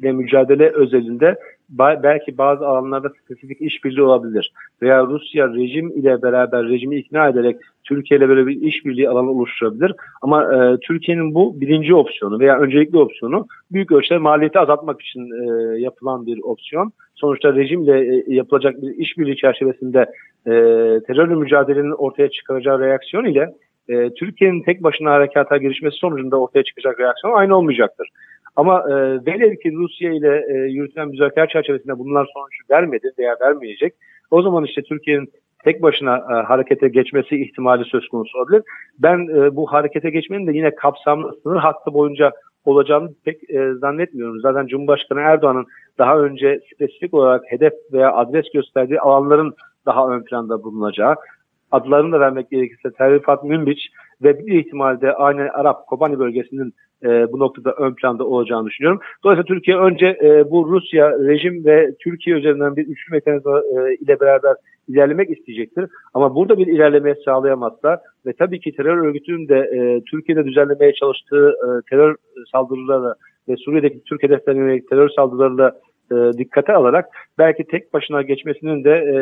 ile 0.00 0.12
mücadele 0.12 0.70
özelinde 0.70 1.36
belki 1.78 2.38
bazı 2.38 2.66
alanlarda 2.66 3.08
spesifik 3.24 3.60
işbirliği 3.60 4.02
olabilir. 4.02 4.52
Veya 4.82 5.06
Rusya 5.06 5.54
rejim 5.54 5.90
ile 5.90 6.22
beraber 6.22 6.68
rejimi 6.68 6.96
ikna 6.96 7.28
ederek 7.28 7.56
Türkiye 7.84 8.18
ile 8.18 8.28
böyle 8.28 8.46
bir 8.46 8.60
işbirliği 8.62 9.08
alanı 9.08 9.30
oluşturabilir. 9.30 9.92
Ama 10.22 10.54
e, 10.54 10.76
Türkiye'nin 10.80 11.34
bu 11.34 11.60
birinci 11.60 11.94
opsiyonu 11.94 12.40
veya 12.40 12.58
öncelikli 12.58 12.98
opsiyonu 12.98 13.46
büyük 13.72 13.92
ölçüde 13.92 14.18
maliyeti 14.18 14.58
azaltmak 14.58 15.00
için 15.00 15.20
e, 15.20 15.80
yapılan 15.80 16.26
bir 16.26 16.38
opsiyon. 16.42 16.92
Sonuçta 17.14 17.54
rejimle 17.54 18.16
e, 18.16 18.34
yapılacak 18.34 18.82
bir 18.82 18.94
işbirliği 18.96 19.36
çerçevesinde 19.36 20.00
e, 20.46 20.52
terörle 21.06 21.34
mücadelenin 21.34 21.92
ortaya 21.92 22.30
çıkaracağı 22.30 22.80
reaksiyon 22.80 23.24
ile 23.24 23.54
e, 23.88 24.10
Türkiye'nin 24.14 24.62
tek 24.62 24.82
başına 24.82 25.10
harekata 25.10 25.56
girişmesi 25.56 25.96
sonucunda 25.96 26.40
ortaya 26.40 26.64
çıkacak 26.64 27.00
reaksiyon 27.00 27.34
aynı 27.34 27.56
olmayacaktır. 27.56 28.08
Ama 28.56 28.84
e, 28.88 28.94
velev 29.26 29.56
ki 29.56 29.72
Rusya 29.72 30.12
ile 30.12 30.44
e, 30.48 30.52
yürütülen 30.52 31.08
müzakere 31.08 31.48
çerçevesinde 31.48 31.98
bunlar 31.98 32.28
sonuç 32.34 32.70
vermedi 32.70 33.12
veya 33.18 33.36
vermeyecek. 33.40 33.94
O 34.30 34.42
zaman 34.42 34.64
işte 34.64 34.82
Türkiye'nin 34.82 35.28
tek 35.64 35.82
başına 35.82 36.16
e, 36.16 36.34
harekete 36.46 36.88
geçmesi 36.88 37.42
ihtimali 37.42 37.84
söz 37.84 38.08
konusu 38.08 38.38
olabilir. 38.38 38.62
Ben 38.98 39.18
e, 39.18 39.56
bu 39.56 39.72
harekete 39.72 40.10
geçmenin 40.10 40.46
de 40.46 40.52
yine 40.52 40.74
kapsamlı 40.74 41.36
sınır 41.42 41.56
hattı 41.56 41.94
boyunca 41.94 42.32
olacağını 42.64 43.10
pek 43.24 43.50
e, 43.50 43.72
zannetmiyorum. 43.74 44.40
Zaten 44.40 44.66
Cumhurbaşkanı 44.66 45.20
Erdoğan'ın 45.20 45.66
daha 45.98 46.18
önce 46.18 46.60
spesifik 46.74 47.14
olarak 47.14 47.42
hedef 47.46 47.72
veya 47.92 48.12
adres 48.12 48.44
gösterdiği 48.54 49.00
alanların 49.00 49.54
daha 49.86 50.08
ön 50.08 50.24
planda 50.24 50.62
bulunacağı, 50.62 51.14
adlarını 51.76 52.12
da 52.12 52.20
vermek 52.20 52.50
gerekirse 52.50 52.90
Terrifat 52.90 53.44
Münbiç 53.44 53.90
ve 54.22 54.38
bir 54.38 54.58
ihtimalde 54.58 55.12
aynı 55.12 55.50
Arap 55.52 55.86
Kobani 55.86 56.18
bölgesinin 56.18 56.74
e, 57.04 57.32
bu 57.32 57.38
noktada 57.38 57.72
ön 57.72 57.94
planda 57.94 58.24
olacağını 58.24 58.66
düşünüyorum. 58.66 59.00
Dolayısıyla 59.24 59.46
Türkiye 59.46 59.76
önce 59.76 60.06
e, 60.06 60.50
bu 60.50 60.68
Rusya 60.68 61.10
rejim 61.10 61.64
ve 61.64 61.94
Türkiye 62.00 62.36
üzerinden 62.36 62.76
bir 62.76 62.86
üçlü 62.86 63.12
mekanizma 63.12 63.58
e, 63.60 63.94
ile 63.94 64.20
beraber 64.20 64.54
ilerlemek 64.88 65.30
isteyecektir. 65.30 65.90
Ama 66.14 66.34
burada 66.34 66.58
bir 66.58 66.66
ilerleme 66.66 67.14
sağlayamazsa 67.24 68.02
ve 68.26 68.32
tabii 68.32 68.60
ki 68.60 68.72
terör 68.72 68.98
örgütünün 69.06 69.48
de 69.48 69.58
e, 69.58 70.04
Türkiye'de 70.10 70.44
düzenlemeye 70.44 70.92
çalıştığı 70.92 71.48
e, 71.48 71.66
terör 71.90 72.16
saldırıları 72.52 73.14
ve 73.48 73.56
Suriye'deki 73.56 74.02
Türk 74.04 74.22
hedeflerine 74.22 74.60
yönelik 74.60 74.88
terör 74.88 75.08
saldırılarıyla 75.08 75.72
e, 76.12 76.38
dikkate 76.38 76.72
alarak 76.72 77.06
belki 77.38 77.64
tek 77.64 77.94
başına 77.94 78.22
geçmesinin 78.22 78.84
de 78.84 78.90
e, 78.90 79.16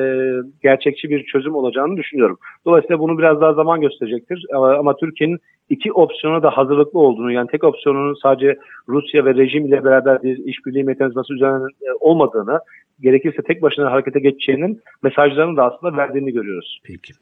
gerçekçi 0.63 1.11
bir 1.11 1.25
çözüm 1.25 1.55
olacağını 1.55 1.97
düşünüyorum. 1.97 2.39
Dolayısıyla 2.65 2.99
bunu 2.99 3.19
biraz 3.19 3.41
daha 3.41 3.55
zaman 3.55 3.81
gösterecektir. 3.81 4.47
Ama, 4.55 4.75
ama 4.75 4.97
Türkiye'nin 4.97 5.39
iki 5.69 5.93
opsiyona 5.93 6.43
da 6.43 6.51
hazırlıklı 6.51 6.99
olduğunu 6.99 7.33
yani 7.33 7.49
tek 7.51 7.65
opsiyonun 7.65 8.15
sadece 8.23 8.59
Rusya 8.89 9.25
ve 9.25 9.35
rejim 9.35 9.67
ile 9.67 9.85
beraber 9.85 10.23
bir 10.23 10.39
işbirliği 10.45 10.85
mekanizması 10.85 11.35
üzerine 11.35 11.65
e, 11.83 11.93
olmadığını 12.01 12.59
gerekirse 13.01 13.43
tek 13.43 13.63
başına 13.63 13.93
harekete 13.93 14.21
geçeceğinin 14.21 14.81
mesajlarını 15.03 15.57
da 15.57 15.73
aslında 15.73 15.97
verdiğini 15.97 16.33
görüyoruz. 16.33 16.81
Peki. 16.85 17.13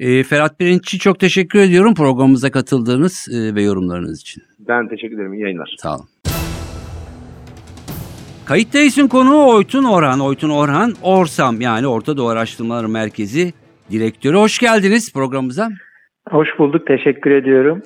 E, 0.00 0.22
Ferhat 0.22 0.60
Birinci 0.60 0.98
çok 0.98 1.20
teşekkür 1.20 1.58
ediyorum 1.58 1.94
programımıza 1.94 2.50
katıldığınız 2.50 3.28
e, 3.34 3.54
ve 3.54 3.62
yorumlarınız 3.62 4.20
için. 4.20 4.42
Ben 4.58 4.88
teşekkür 4.88 5.16
ederim. 5.16 5.34
İyi 5.34 5.42
yayınlar. 5.42 5.74
Sağ 5.78 5.96
olun. 5.96 6.11
Kayıttayız'ın 8.52 9.08
konuğu 9.08 9.48
Oytun 9.48 9.84
Orhan. 9.84 10.20
Oytun 10.20 10.50
Orhan, 10.50 10.94
Orsam 11.02 11.60
yani 11.60 11.86
Orta 11.86 12.16
Doğu 12.16 12.28
Araştırmaları 12.28 12.88
Merkezi 12.88 13.52
Direktörü. 13.90 14.36
Hoş 14.36 14.58
geldiniz 14.58 15.12
programımıza. 15.12 15.70
Hoş 16.30 16.48
bulduk, 16.58 16.86
teşekkür 16.86 17.30
ediyorum. 17.30 17.82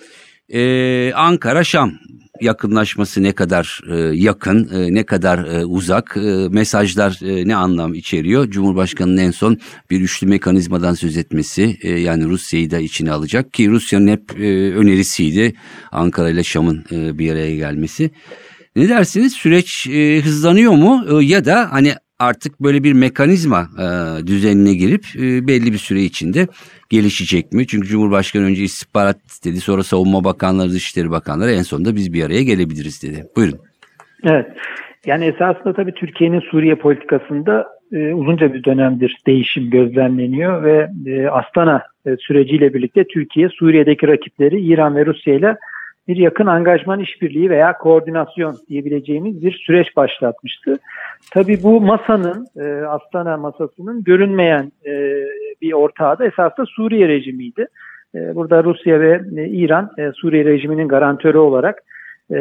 Ee, 0.48 1.12
Ankara 1.14 1.64
Şam 1.64 1.92
yakınlaşması 2.40 3.22
ne 3.22 3.32
kadar 3.32 3.80
e, 3.90 3.96
yakın, 4.14 4.68
e, 4.74 4.94
ne 4.94 5.02
kadar 5.02 5.38
e, 5.38 5.64
uzak, 5.64 6.16
e, 6.16 6.48
mesajlar 6.50 7.18
e, 7.24 7.48
ne 7.48 7.56
anlam 7.56 7.94
içeriyor? 7.94 8.50
Cumhurbaşkanı'nın 8.50 9.16
en 9.16 9.30
son 9.30 9.58
bir 9.90 10.00
üçlü 10.00 10.26
mekanizmadan 10.26 10.94
söz 10.94 11.16
etmesi, 11.16 11.76
e, 11.82 11.90
yani 11.90 12.24
Rusya'yı 12.24 12.70
da 12.70 12.78
içine 12.78 13.12
alacak 13.12 13.52
ki 13.52 13.68
Rusya'nın 13.68 14.08
hep 14.08 14.40
e, 14.40 14.74
önerisiydi 14.74 15.52
Ankara 15.92 16.30
ile 16.30 16.44
Şam'ın 16.44 16.84
e, 16.92 17.18
bir 17.18 17.32
araya 17.32 17.56
gelmesi. 17.56 18.10
Ne 18.76 18.88
dersiniz? 18.88 19.32
Süreç 19.32 19.86
e, 19.86 20.20
hızlanıyor 20.20 20.72
mu? 20.72 21.04
E, 21.10 21.24
ya 21.24 21.44
da 21.44 21.72
hani 21.72 21.88
artık 22.18 22.60
böyle 22.60 22.84
bir 22.84 22.92
mekanizma 22.92 23.68
e, 23.78 23.86
düzenine 24.26 24.74
girip 24.74 25.04
e, 25.16 25.46
belli 25.48 25.72
bir 25.72 25.78
süre 25.78 26.00
içinde 26.00 26.46
gelişecek 26.90 27.52
mi? 27.52 27.66
Çünkü 27.66 27.88
Cumhurbaşkanı 27.88 28.44
önce 28.44 28.62
istihbarat 28.62 29.16
dedi, 29.44 29.60
sonra 29.60 29.82
Savunma 29.82 30.24
Bakanları, 30.24 30.70
Dışişleri 30.70 31.10
Bakanları 31.10 31.50
en 31.50 31.62
sonunda 31.62 31.96
biz 31.96 32.12
bir 32.12 32.24
araya 32.24 32.42
gelebiliriz 32.42 33.02
dedi. 33.02 33.24
Buyurun. 33.36 33.58
Evet. 34.24 34.46
Yani 35.06 35.24
esasında 35.24 35.72
tabii 35.72 35.94
Türkiye'nin 35.94 36.40
Suriye 36.40 36.74
politikasında 36.74 37.66
e, 37.92 38.14
uzunca 38.14 38.54
bir 38.54 38.64
dönemdir 38.64 39.16
değişim 39.26 39.70
gözlemleniyor 39.70 40.62
ve 40.62 40.88
e, 41.06 41.26
Astana 41.26 41.82
e, 42.06 42.16
süreciyle 42.16 42.74
birlikte 42.74 43.04
Türkiye 43.04 43.48
Suriye'deki 43.48 44.08
rakipleri 44.08 44.60
İran 44.60 44.96
ve 44.96 45.06
Rusya 45.06 45.34
ile 45.34 45.56
bir 46.08 46.16
yakın 46.16 46.46
angajman 46.46 47.00
işbirliği 47.00 47.50
veya 47.50 47.78
koordinasyon 47.78 48.56
diyebileceğimiz 48.68 49.42
bir 49.42 49.52
süreç 49.52 49.96
başlatmıştı. 49.96 50.78
Tabii 51.34 51.62
bu 51.62 51.80
masanın, 51.80 52.46
e, 52.56 52.86
Astana 52.86 53.36
masasının 53.36 54.04
görünmeyen 54.04 54.72
e, 54.86 54.92
bir 55.62 55.72
ortağı 55.72 56.18
da 56.18 56.26
esasında 56.26 56.66
Suriye 56.66 57.08
rejimiydi. 57.08 57.66
E, 58.14 58.34
burada 58.34 58.64
Rusya 58.64 59.00
ve 59.00 59.20
e, 59.36 59.48
İran 59.48 59.90
e, 59.98 60.12
Suriye 60.12 60.44
rejiminin 60.44 60.88
garantörü 60.88 61.38
olarak 61.38 61.82
e, 62.30 62.38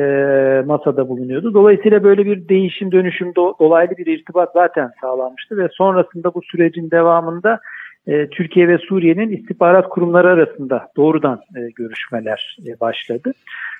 masada 0.65 1.09
bulunuyordu. 1.09 1.53
Dolayısıyla 1.53 2.03
böyle 2.03 2.25
bir 2.25 2.49
değişim 2.49 2.91
dönüşüm 2.91 3.35
do, 3.35 3.55
dolaylı 3.59 3.97
bir 3.97 4.05
irtibat 4.05 4.49
zaten 4.53 4.91
sağlanmıştı 5.01 5.57
ve 5.57 5.67
sonrasında 5.71 6.33
bu 6.33 6.41
sürecin 6.41 6.91
devamında 6.91 7.59
e, 8.07 8.27
Türkiye 8.29 8.67
ve 8.67 8.77
Suriye'nin 8.77 9.29
istihbarat 9.29 9.89
kurumları 9.89 10.27
arasında 10.27 10.87
doğrudan 10.97 11.41
e, 11.55 11.59
görüşmeler 11.75 12.57
e, 12.67 12.79
başladı. 12.79 13.33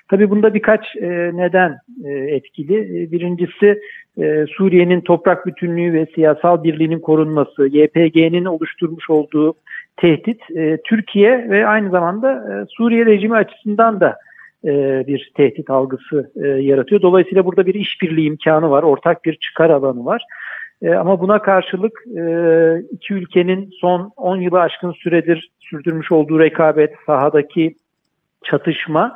Tabii 0.08 0.30
bunda 0.30 0.54
birkaç 0.54 0.96
neden 1.32 1.78
etkili. 2.28 3.12
Birincisi 3.12 3.80
Suriye'nin 4.56 5.00
toprak 5.00 5.46
bütünlüğü 5.46 5.92
ve 5.92 6.06
siyasal 6.14 6.64
birliğinin 6.64 7.00
korunması, 7.00 7.66
YPG'nin 7.66 8.44
oluşturmuş 8.44 9.10
olduğu 9.10 9.54
tehdit 9.96 10.40
Türkiye 10.84 11.50
ve 11.50 11.66
aynı 11.66 11.90
zamanda 11.90 12.44
Suriye 12.70 13.06
rejimi 13.06 13.36
açısından 13.36 14.00
da 14.00 14.16
bir 15.06 15.32
tehdit 15.36 15.70
algısı 15.70 16.30
yaratıyor. 16.60 17.02
Dolayısıyla 17.02 17.44
burada 17.44 17.66
bir 17.66 17.74
işbirliği 17.74 18.26
imkanı 18.26 18.70
var, 18.70 18.82
ortak 18.82 19.24
bir 19.24 19.34
çıkar 19.36 19.70
alanı 19.70 20.04
var. 20.04 20.22
E, 20.82 20.94
ama 20.94 21.20
buna 21.20 21.42
karşılık 21.42 21.92
e, 22.16 22.22
iki 22.90 23.14
ülkenin 23.14 23.70
son 23.80 24.12
10 24.16 24.36
yılı 24.36 24.60
aşkın 24.60 24.92
süredir 24.92 25.50
sürdürmüş 25.58 26.12
olduğu 26.12 26.38
rekabet, 26.38 26.94
sahadaki 27.06 27.74
çatışma 28.44 29.14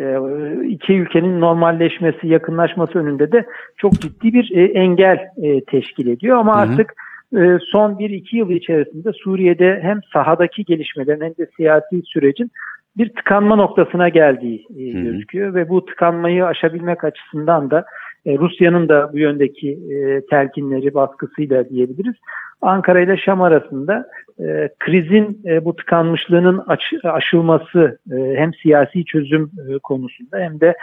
e, 0.00 0.16
iki 0.64 0.92
ülkenin 0.92 1.40
normalleşmesi, 1.40 2.28
yakınlaşması 2.28 2.98
önünde 2.98 3.32
de 3.32 3.46
çok 3.76 3.92
ciddi 3.92 4.32
bir 4.32 4.50
e, 4.56 4.64
engel 4.64 5.18
e, 5.42 5.64
teşkil 5.64 6.06
ediyor. 6.06 6.36
Ama 6.38 6.52
hı 6.52 6.66
hı. 6.66 6.72
artık 6.72 6.94
e, 7.36 7.58
son 7.72 7.98
bir 7.98 8.10
iki 8.10 8.36
yıl 8.36 8.50
içerisinde 8.50 9.12
Suriye'de 9.12 9.80
hem 9.82 10.00
sahadaki 10.12 10.64
gelişmelerin 10.64 11.20
hem 11.20 11.30
de 11.30 11.50
siyasi 11.56 12.02
sürecin 12.04 12.50
bir 12.96 13.08
tıkanma 13.08 13.56
noktasına 13.56 14.08
geldiği 14.08 14.66
e, 14.78 14.90
gözüküyor 14.90 15.54
ve 15.54 15.68
bu 15.68 15.84
tıkanmayı 15.84 16.46
aşabilmek 16.46 17.04
açısından 17.04 17.70
da 17.70 17.84
e, 18.26 18.38
Rusya'nın 18.38 18.88
da 18.88 19.12
bu 19.12 19.18
yöndeki 19.18 19.70
e, 19.70 20.26
telkinleri 20.30 20.94
baskısıyla 20.94 21.68
diyebiliriz. 21.68 22.14
Ankara 22.62 23.00
ile 23.00 23.16
Şam 23.16 23.42
arasında 23.42 24.08
e, 24.40 24.68
krizin 24.78 25.42
bu 25.62 25.76
tıkanmışlığının 25.76 26.62
aç, 26.66 26.92
aşılması 27.04 27.98
hem 28.10 28.54
siyasi 28.54 29.04
çözüm 29.04 29.50
konusunda 29.82 30.38
hem 30.38 30.60
de 30.60 30.74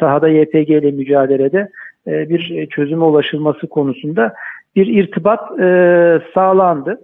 sahada 0.00 0.28
YPG 0.28 0.70
ile 0.70 0.90
mücadelede 0.90 1.68
bir 2.06 2.66
çözüme 2.66 3.04
ulaşılması 3.04 3.66
konusunda 3.66 4.34
bir 4.76 4.86
irtibat 4.86 5.40
sağlandı. 6.34 7.00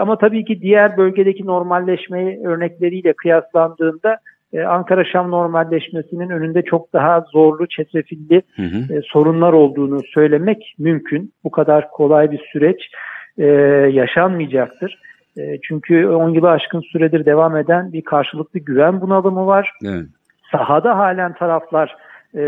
Ama 0.00 0.18
tabii 0.18 0.44
ki 0.44 0.60
diğer 0.60 0.96
bölgedeki 0.96 1.46
normalleşme 1.46 2.38
örnekleriyle 2.44 3.12
kıyaslandığında 3.12 4.18
e, 4.52 4.62
Ankara-Şam 4.62 5.30
normalleşmesinin 5.30 6.30
önünde 6.30 6.62
çok 6.62 6.92
daha 6.92 7.20
zorlu, 7.32 7.66
çetrefilli 7.68 8.42
hı 8.56 8.62
hı. 8.62 8.98
E, 8.98 9.02
sorunlar 9.02 9.52
olduğunu 9.52 10.00
söylemek 10.14 10.74
mümkün. 10.78 11.32
Bu 11.44 11.50
kadar 11.50 11.90
kolay 11.90 12.30
bir 12.30 12.40
süreç 12.52 12.90
e, 13.38 13.44
yaşanmayacaktır. 13.92 14.98
E, 15.38 15.60
çünkü 15.62 16.06
10 16.06 16.30
yılı 16.30 16.50
aşkın 16.50 16.80
süredir 16.80 17.26
devam 17.26 17.56
eden 17.56 17.92
bir 17.92 18.02
karşılıklı 18.02 18.60
güven 18.60 19.00
bunalımı 19.00 19.46
var. 19.46 19.70
Evet. 19.84 20.06
Sahada 20.52 20.98
halen 20.98 21.34
taraflar 21.34 21.96
e, 22.36 22.42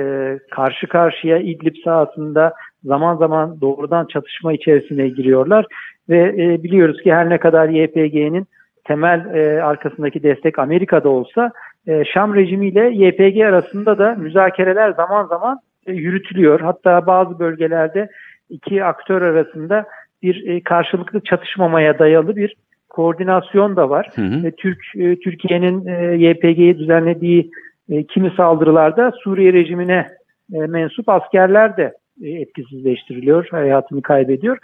karşı 0.50 0.86
karşıya 0.86 1.38
İdlib 1.38 1.74
sahasında 1.84 2.54
zaman 2.84 3.16
zaman 3.16 3.60
doğrudan 3.60 4.06
çatışma 4.06 4.52
içerisine 4.52 5.08
giriyorlar. 5.08 5.66
Ve 6.08 6.34
e, 6.38 6.62
biliyoruz 6.62 7.02
ki 7.02 7.12
her 7.12 7.30
ne 7.30 7.38
kadar 7.38 7.68
YPG'nin 7.68 8.46
temel 8.84 9.34
e, 9.34 9.62
arkasındaki 9.62 10.22
destek 10.22 10.58
Amerika'da 10.58 11.08
olsa 11.08 11.52
e, 11.88 12.04
Şam 12.04 12.34
rejimiyle 12.34 12.90
YPG 12.90 13.40
arasında 13.40 13.98
da 13.98 14.14
müzakereler 14.14 14.92
zaman 14.92 15.26
zaman 15.26 15.58
e, 15.86 15.92
yürütülüyor. 15.92 16.60
Hatta 16.60 17.06
bazı 17.06 17.38
bölgelerde 17.38 18.08
iki 18.50 18.84
aktör 18.84 19.22
arasında 19.22 19.86
bir 20.22 20.46
e, 20.46 20.60
karşılıklı 20.62 21.20
çatışmamaya 21.20 21.98
dayalı 21.98 22.36
bir 22.36 22.56
koordinasyon 22.88 23.76
da 23.76 23.90
var. 23.90 24.10
Hı 24.14 24.22
hı. 24.22 24.44
Ve 24.44 24.50
Türk 24.50 24.78
e, 24.96 25.16
Türkiye'nin 25.20 25.86
e, 25.86 26.16
YPG'ye 26.16 26.78
düzenlediği 26.78 27.50
e, 27.90 28.04
kimi 28.04 28.32
saldırılarda 28.36 29.12
Suriye 29.24 29.52
rejimine 29.52 30.06
e, 30.54 30.58
mensup 30.58 31.08
askerler 31.08 31.76
de 31.76 31.92
e, 32.22 32.30
etkisizleştiriliyor, 32.30 33.48
hayatını 33.50 34.02
kaybediyor. 34.02 34.58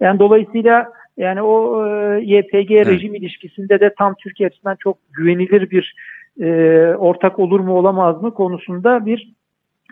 Yani 0.00 0.18
dolayısıyla 0.18 0.92
yani 1.16 1.42
o 1.42 1.86
e, 1.86 2.20
YPG 2.20 2.70
rejim 2.70 3.14
ilişkisinde 3.14 3.80
de 3.80 3.94
tam 3.98 4.14
Türkiye 4.14 4.46
açısından 4.46 4.76
çok 4.80 4.98
güvenilir 5.12 5.70
bir 5.70 5.94
e, 6.40 6.50
ortak 6.98 7.38
olur 7.38 7.60
mu 7.60 7.74
olamaz 7.74 8.22
mı 8.22 8.34
konusunda 8.34 9.06
bir 9.06 9.32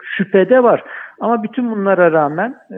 şüphede 0.02 0.62
var. 0.62 0.84
Ama 1.20 1.42
bütün 1.42 1.70
bunlara 1.70 2.12
rağmen 2.12 2.54
e, 2.70 2.76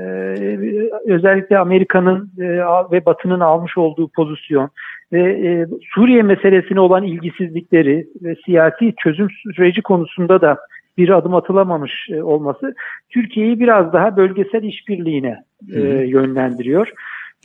özellikle 1.06 1.58
Amerika'nın 1.58 2.30
e, 2.38 2.44
ve 2.92 3.06
Batı'nın 3.06 3.40
almış 3.40 3.78
olduğu 3.78 4.08
pozisyon 4.08 4.70
ve 5.12 5.20
e, 5.20 5.66
Suriye 5.94 6.22
meselesine 6.22 6.80
olan 6.80 7.04
ilgisizlikleri 7.04 8.06
ve 8.22 8.34
siyasi 8.44 8.94
çözüm 9.02 9.28
süreci 9.56 9.82
konusunda 9.82 10.40
da 10.40 10.58
bir 10.98 11.08
adım 11.08 11.34
atılamamış 11.34 11.92
e, 12.10 12.22
olması 12.22 12.74
Türkiye'yi 13.10 13.60
biraz 13.60 13.92
daha 13.92 14.16
bölgesel 14.16 14.62
işbirliğine 14.62 15.36
e, 15.74 15.80
yönlendiriyor. 16.06 16.92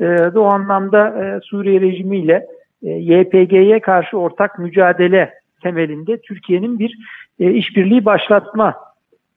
E, 0.01 0.27
o 0.36 0.44
anlamda 0.44 1.08
e, 1.08 1.39
Suriye 1.44 1.82
rejimiyle 1.82 2.46
e, 2.84 2.89
YPG'ye 2.89 3.80
karşı 3.80 4.18
ortak 4.18 4.60
mücadele 4.60 5.34
temelinde 5.63 6.22
Türkiye'nin 6.22 6.79
bir 6.79 6.98
e, 7.39 7.51
işbirliği 7.51 8.05
başlatma 8.05 8.75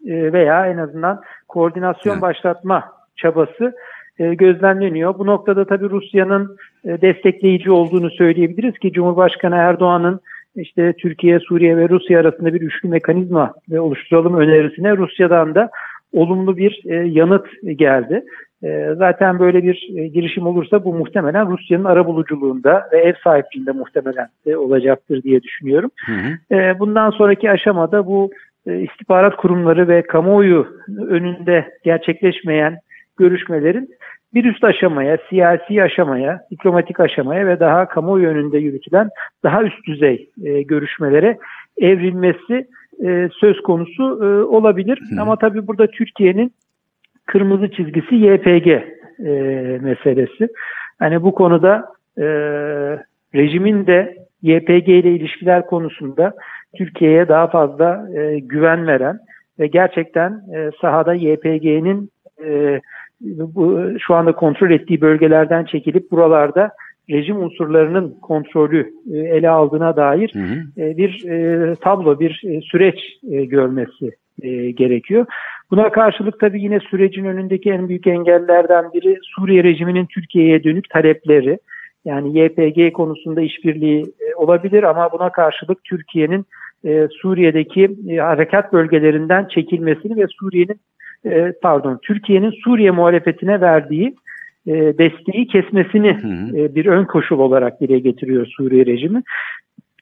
e, 0.07 0.33
veya 0.33 0.67
en 0.67 0.79
azından 0.79 1.21
koordinasyon 1.49 2.13
Evet. 2.13 2.23
başlatma 2.23 2.85
çabası 3.17 3.75
e, 4.19 4.35
gözlemleniyor. 4.35 5.19
Bu 5.19 5.27
noktada 5.27 5.65
tabii 5.65 5.91
Rusya'nın 5.91 6.57
e, 6.85 7.01
destekleyici 7.01 7.71
olduğunu 7.71 8.11
söyleyebiliriz 8.11 8.79
ki 8.79 8.93
Cumhurbaşkanı 8.93 9.55
Erdoğan'ın 9.55 10.21
işte 10.57 10.93
Türkiye, 10.93 11.41
Suriye 11.41 11.77
ve 11.77 11.89
Rusya 11.89 12.21
arasında 12.21 12.55
bir 12.55 12.61
üçlü 12.61 12.89
mekanizma 12.89 13.55
ve 13.71 13.81
oluşturalım 13.81 14.35
önerisine 14.35 14.97
Rusya'dan 14.97 15.55
da 15.55 15.71
olumlu 16.13 16.57
bir 16.57 16.83
e, 16.85 16.95
yanıt 16.95 17.47
geldi. 17.77 18.25
E, 18.65 18.95
zaten 18.97 19.39
böyle 19.39 19.63
bir 19.63 19.89
e, 19.97 20.09
girişim 20.09 20.47
olursa 20.47 20.85
bu 20.85 20.95
muhtemelen 20.95 21.51
Rusya'nın 21.51 21.85
arabuluculuğunda 21.85 22.89
ve 22.93 22.99
ev 22.99 23.15
sahipliğinde 23.25 23.73
muhtemelen 23.73 24.29
olacaktır 24.57 25.23
diye 25.23 25.43
düşünüyorum. 25.43 25.91
Hı 26.07 26.13
hı. 26.13 26.57
E, 26.57 26.79
bundan 26.79 27.11
sonraki 27.11 27.51
aşamada 27.51 28.07
bu 28.07 28.31
e, 28.67 28.81
istihbarat 28.81 29.37
kurumları 29.37 29.89
ve 29.89 30.03
kamuoyu 30.03 30.67
önünde 30.89 31.73
gerçekleşmeyen 31.85 32.79
görüşmelerin 33.17 33.91
bir 34.35 34.45
üst 34.45 34.65
aşamaya, 34.65 35.19
siyasi 35.29 35.83
aşamaya, 35.83 36.41
diplomatik 36.51 37.01
aşamaya 37.01 37.47
ve 37.47 37.61
daha 37.61 37.89
kamuoyu 37.89 38.29
önünde 38.29 38.59
yürütülen 38.59 39.11
daha 39.45 39.63
üst 39.63 39.87
düzey 39.87 40.31
e, 40.45 40.63
görüşmelere 40.63 41.39
evrilmesi 41.79 42.67
e, 43.05 43.29
söz 43.41 43.61
konusu 43.61 44.21
e, 44.23 44.27
olabilir. 44.45 45.01
Hı. 45.11 45.23
Ama 45.23 45.37
tabii 45.37 45.67
burada 45.67 45.87
Türkiye'nin 45.87 46.53
kırmızı 47.27 47.71
çizgisi 47.71 48.15
YPG 48.15 48.67
e, 48.67 49.31
meselesi. 49.83 50.49
Hani 50.99 51.23
bu 51.23 51.35
konuda 51.35 51.85
e, 52.19 52.25
rejimin 53.35 53.87
de 53.87 54.17
YPG 54.43 54.89
ile 54.89 55.11
ilişkiler 55.11 55.67
konusunda 55.67 56.33
Türkiye'ye 56.77 57.29
daha 57.29 57.47
fazla 57.47 58.09
e, 58.15 58.39
güven 58.39 58.87
veren 58.87 59.19
ve 59.59 59.67
gerçekten 59.67 60.31
e, 60.55 60.71
sahada 60.81 61.15
YPG'nin 61.15 62.11
e, 62.45 62.81
bu, 63.21 63.83
şu 64.07 64.15
anda 64.15 64.33
kontrol 64.33 64.71
ettiği 64.71 65.01
bölgelerden 65.01 65.65
çekilip 65.65 66.11
buralarda 66.11 66.71
rejim 67.11 67.37
unsurlarının 67.37 68.15
kontrolü 68.23 68.93
e, 69.13 69.19
ele 69.19 69.51
aldığına 69.51 69.97
dair 69.97 70.31
Hı 70.35 70.39
hı. 70.39 70.83
e, 70.83 70.97
bir 70.97 71.29
e, 71.29 71.75
tablo, 71.75 72.21
bir 72.21 72.43
e, 72.45 72.61
süreç 72.61 72.99
e, 73.31 73.45
görmesi 73.45 74.11
e, 74.43 74.71
gerekiyor. 74.71 75.27
Buna 75.71 75.93
karşılık 75.93 76.41
tabii 76.41 76.63
yine 76.63 76.81
sürecin 76.81 77.25
önündeki 77.25 77.71
en 77.71 77.89
büyük 77.89 78.07
engellerden 78.07 78.93
biri 78.93 79.19
Suriye 79.23 79.65
rejiminin 79.65 80.07
Türkiye'ye 80.07 80.65
dönük 80.65 80.91
talepleri. 80.91 81.59
Yani 82.05 82.39
YPG 82.39 82.93
konusunda 82.93 83.41
işbirliği 83.41 84.03
e, 84.03 84.35
olabilir 84.35 84.83
ama 84.83 85.13
buna 85.13 85.33
karşılık 85.33 85.85
Türkiye'nin 85.85 86.47
e, 86.85 87.09
Suriye'deki 87.23 87.97
e, 88.09 88.17
harekat 88.17 88.73
bölgelerinden 88.73 89.49
çekilmesini 89.49 90.17
ve 90.17 90.27
Suriye'nin 90.27 90.81
e, 91.27 91.53
pardon 91.63 91.99
Türkiye'nin 92.03 92.51
Suriye 92.65 92.91
muhalefetine 92.91 93.61
verdiği 93.61 94.15
e, 94.67 94.73
desteği 94.99 95.47
kesmesini 95.47 96.13
Hı 96.23 96.29
hı. 96.29 96.59
e, 96.59 96.75
bir 96.75 96.87
ön 96.87 97.05
koşul 97.05 97.39
olarak 97.39 97.81
dile 97.81 97.99
getiriyor 97.99 98.47
Suriye 98.47 98.87
rejimi. 98.87 99.23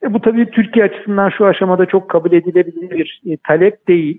E, 0.02 0.14
bu 0.14 0.20
tabii 0.20 0.50
Türkiye 0.50 0.84
açısından 0.84 1.30
şu 1.30 1.46
aşamada 1.46 1.86
çok 1.86 2.10
kabul 2.10 2.32
edilebilir 2.32 2.90
bir 2.90 3.20
e, 3.32 3.36
talep 3.36 3.88
değil. 3.88 4.18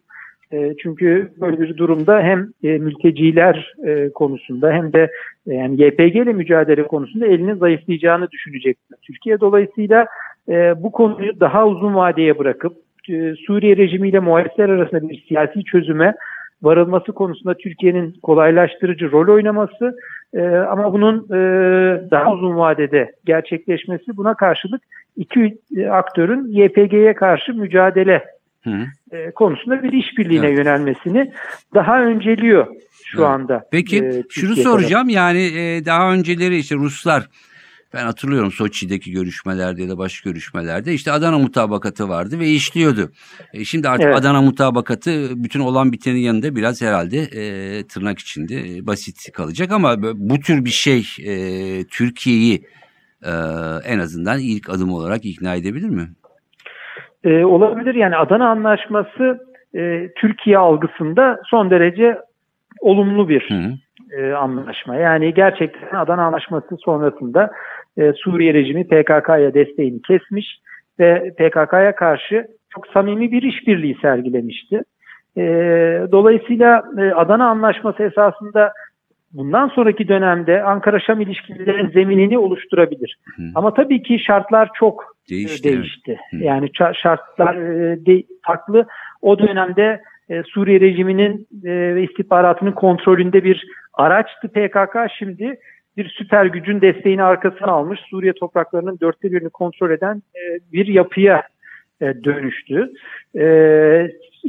E, 0.51 0.75
çünkü 0.83 1.31
böyle 1.41 1.59
bir 1.59 1.77
durumda 1.77 2.19
hem 2.21 2.49
e, 2.63 2.77
mülteciler 2.77 3.73
e, 3.85 4.09
konusunda 4.09 4.71
hem 4.71 4.93
de 4.93 5.11
yani 5.45 5.81
YPG 5.81 6.15
ile 6.15 6.33
mücadele 6.33 6.83
konusunda 6.83 7.25
elinin 7.25 7.55
zayıflayacağını 7.55 8.31
düşünecek 8.31 8.77
Türkiye. 9.01 9.39
Dolayısıyla 9.39 10.07
bu 10.77 10.91
konuyu 10.91 11.39
daha 11.39 11.67
uzun 11.67 11.95
vadeye 11.95 12.39
bırakıp 12.39 12.73
e, 13.09 13.33
Suriye 13.47 13.77
rejimiyle 13.77 14.19
muhalifler 14.19 14.69
arasında 14.69 15.09
bir 15.09 15.25
siyasi 15.27 15.63
çözüme 15.63 16.13
varılması 16.63 17.11
konusunda 17.11 17.53
Türkiye'nin 17.53 18.11
kolaylaştırıcı 18.23 19.11
rol 19.11 19.33
oynaması 19.33 19.95
ama 20.69 20.93
bunun 20.93 21.29
daha 22.11 22.33
uzun 22.33 22.57
vadede 22.57 23.11
gerçekleşmesi 23.25 24.17
buna 24.17 24.33
karşılık 24.33 24.81
iki 25.17 25.57
aktörün 25.91 26.47
YPG'ye 26.47 27.13
karşı 27.13 27.53
mücadele 27.53 28.23
Hı 28.65 28.87
e, 29.11 29.31
konusunda 29.31 29.83
bir 29.83 29.91
işbirliğine 29.93 30.47
Evet. 30.47 30.57
yönelmesini 30.57 31.31
daha 31.73 32.03
önceliyor 32.03 32.67
şu 33.03 33.21
Evet. 33.21 33.29
anda. 33.29 33.67
Peki 33.71 33.97
e, 33.97 34.23
şunu 34.29 34.47
Türkiye 34.55 34.63
soracağım 34.63 35.09
yani 35.09 35.41
e, 35.41 35.85
daha 35.85 36.13
önceleri 36.13 36.57
işte 36.57 36.75
Ruslar 36.75 37.29
ben 37.93 38.05
hatırlıyorum 38.05 38.51
Soçi'deki 38.51 39.11
görüşmelerde 39.11 39.83
ya 39.83 39.89
da 39.89 39.97
başka 39.97 40.29
görüşmelerde 40.29 40.93
işte 40.93 41.11
Adana 41.11 41.39
mutabakatı 41.39 42.09
vardı 42.09 42.39
ve 42.39 42.49
işliyordu. 42.49 43.11
E, 43.53 43.65
şimdi 43.65 43.89
artık 43.89 44.05
Evet. 44.05 44.17
Adana 44.17 44.41
mutabakatı 44.41 45.43
bütün 45.43 45.59
olan 45.59 45.91
bitenin 45.91 46.19
yanında 46.19 46.55
biraz 46.55 46.81
herhalde 46.81 47.17
e, 47.17 47.83
tırnak 47.83 48.19
içinde 48.19 48.77
e, 48.77 48.87
basit 48.87 49.31
kalacak 49.31 49.71
ama 49.71 50.01
bu 50.01 50.39
tür 50.39 50.65
bir 50.65 50.69
şey 50.69 51.07
e, 51.23 51.33
Türkiye'yi 51.83 52.63
e, 53.23 53.31
en 53.85 53.99
azından 53.99 54.39
ilk 54.39 54.69
adım 54.69 54.93
olarak 54.93 55.25
ikna 55.25 55.55
edebilir 55.55 55.89
mi? 55.89 56.09
E, 57.25 57.45
olabilir 57.45 57.95
yani 57.95 58.15
Adana 58.15 58.49
Anlaşması 58.49 59.39
e, 59.75 60.09
Türkiye 60.15 60.57
algısında 60.57 61.41
son 61.45 61.69
derece 61.69 62.17
olumlu 62.79 63.29
bir 63.29 63.49
Hı 63.49 63.53
hı. 63.53 64.21
e, 64.21 64.33
anlaşma. 64.33 64.95
Yani 64.95 65.33
gerçekten 65.33 65.97
Adana 65.97 66.25
Anlaşması 66.25 66.77
sonrasında 66.77 67.51
e, 67.97 68.13
Suriye 68.13 68.53
rejimi 68.53 68.87
PKK'ya 68.87 69.53
desteğini 69.53 70.01
kesmiş 70.01 70.59
ve 70.99 71.33
PKK'ya 71.37 71.95
karşı 71.95 72.47
çok 72.69 72.87
samimi 72.87 73.31
bir 73.31 73.41
işbirliği 73.41 73.97
sergilemişti. 74.01 74.81
E, 75.37 75.43
dolayısıyla 76.11 76.83
e, 76.97 77.01
Adana 77.01 77.49
Anlaşması 77.49 78.03
esasında 78.03 78.73
bundan 79.37 79.67
sonraki 79.67 80.07
dönemde 80.07 80.63
Ankara-Şam 80.63 81.21
ilişkilerinin 81.21 81.89
zeminini 81.91 82.37
oluşturabilir. 82.37 83.17
Hı. 83.35 83.43
Ama 83.55 83.73
tabii 83.73 84.03
ki 84.03 84.19
şartlar 84.19 84.69
çok 84.79 85.03
e, 85.27 85.29
Değişti, 85.29 85.63
değişti. 85.63 86.17
Hı. 86.31 86.37
Yani 86.37 86.69
şartlar 87.01 87.55
e, 87.55 88.05
de- 88.05 88.23
farklı. 88.45 88.85
O 89.21 89.39
dönemde 89.39 90.01
e, 90.29 90.43
Suriye 90.43 90.79
rejiminin 90.79 91.47
ve 91.63 92.03
istihbaratının 92.03 92.71
kontrolünde 92.71 93.43
bir 93.43 93.65
araçtı 93.93 94.47
PKK. 94.47 94.97
Şimdi 95.17 95.59
bir 95.97 96.09
süper 96.09 96.45
gücün 96.45 96.81
desteğini 96.81 97.23
arkasına 97.23 97.71
almış 97.71 97.99
Suriye 98.09 98.33
topraklarının 98.33 98.99
dörtte 99.01 99.31
birini 99.31 99.49
kontrol 99.49 99.91
eden 99.91 100.15
e, 100.15 100.41
bir 100.73 100.87
yapıya 100.87 101.43
e, 102.01 102.23
dönüştü. 102.23 102.91
E, 103.35 103.45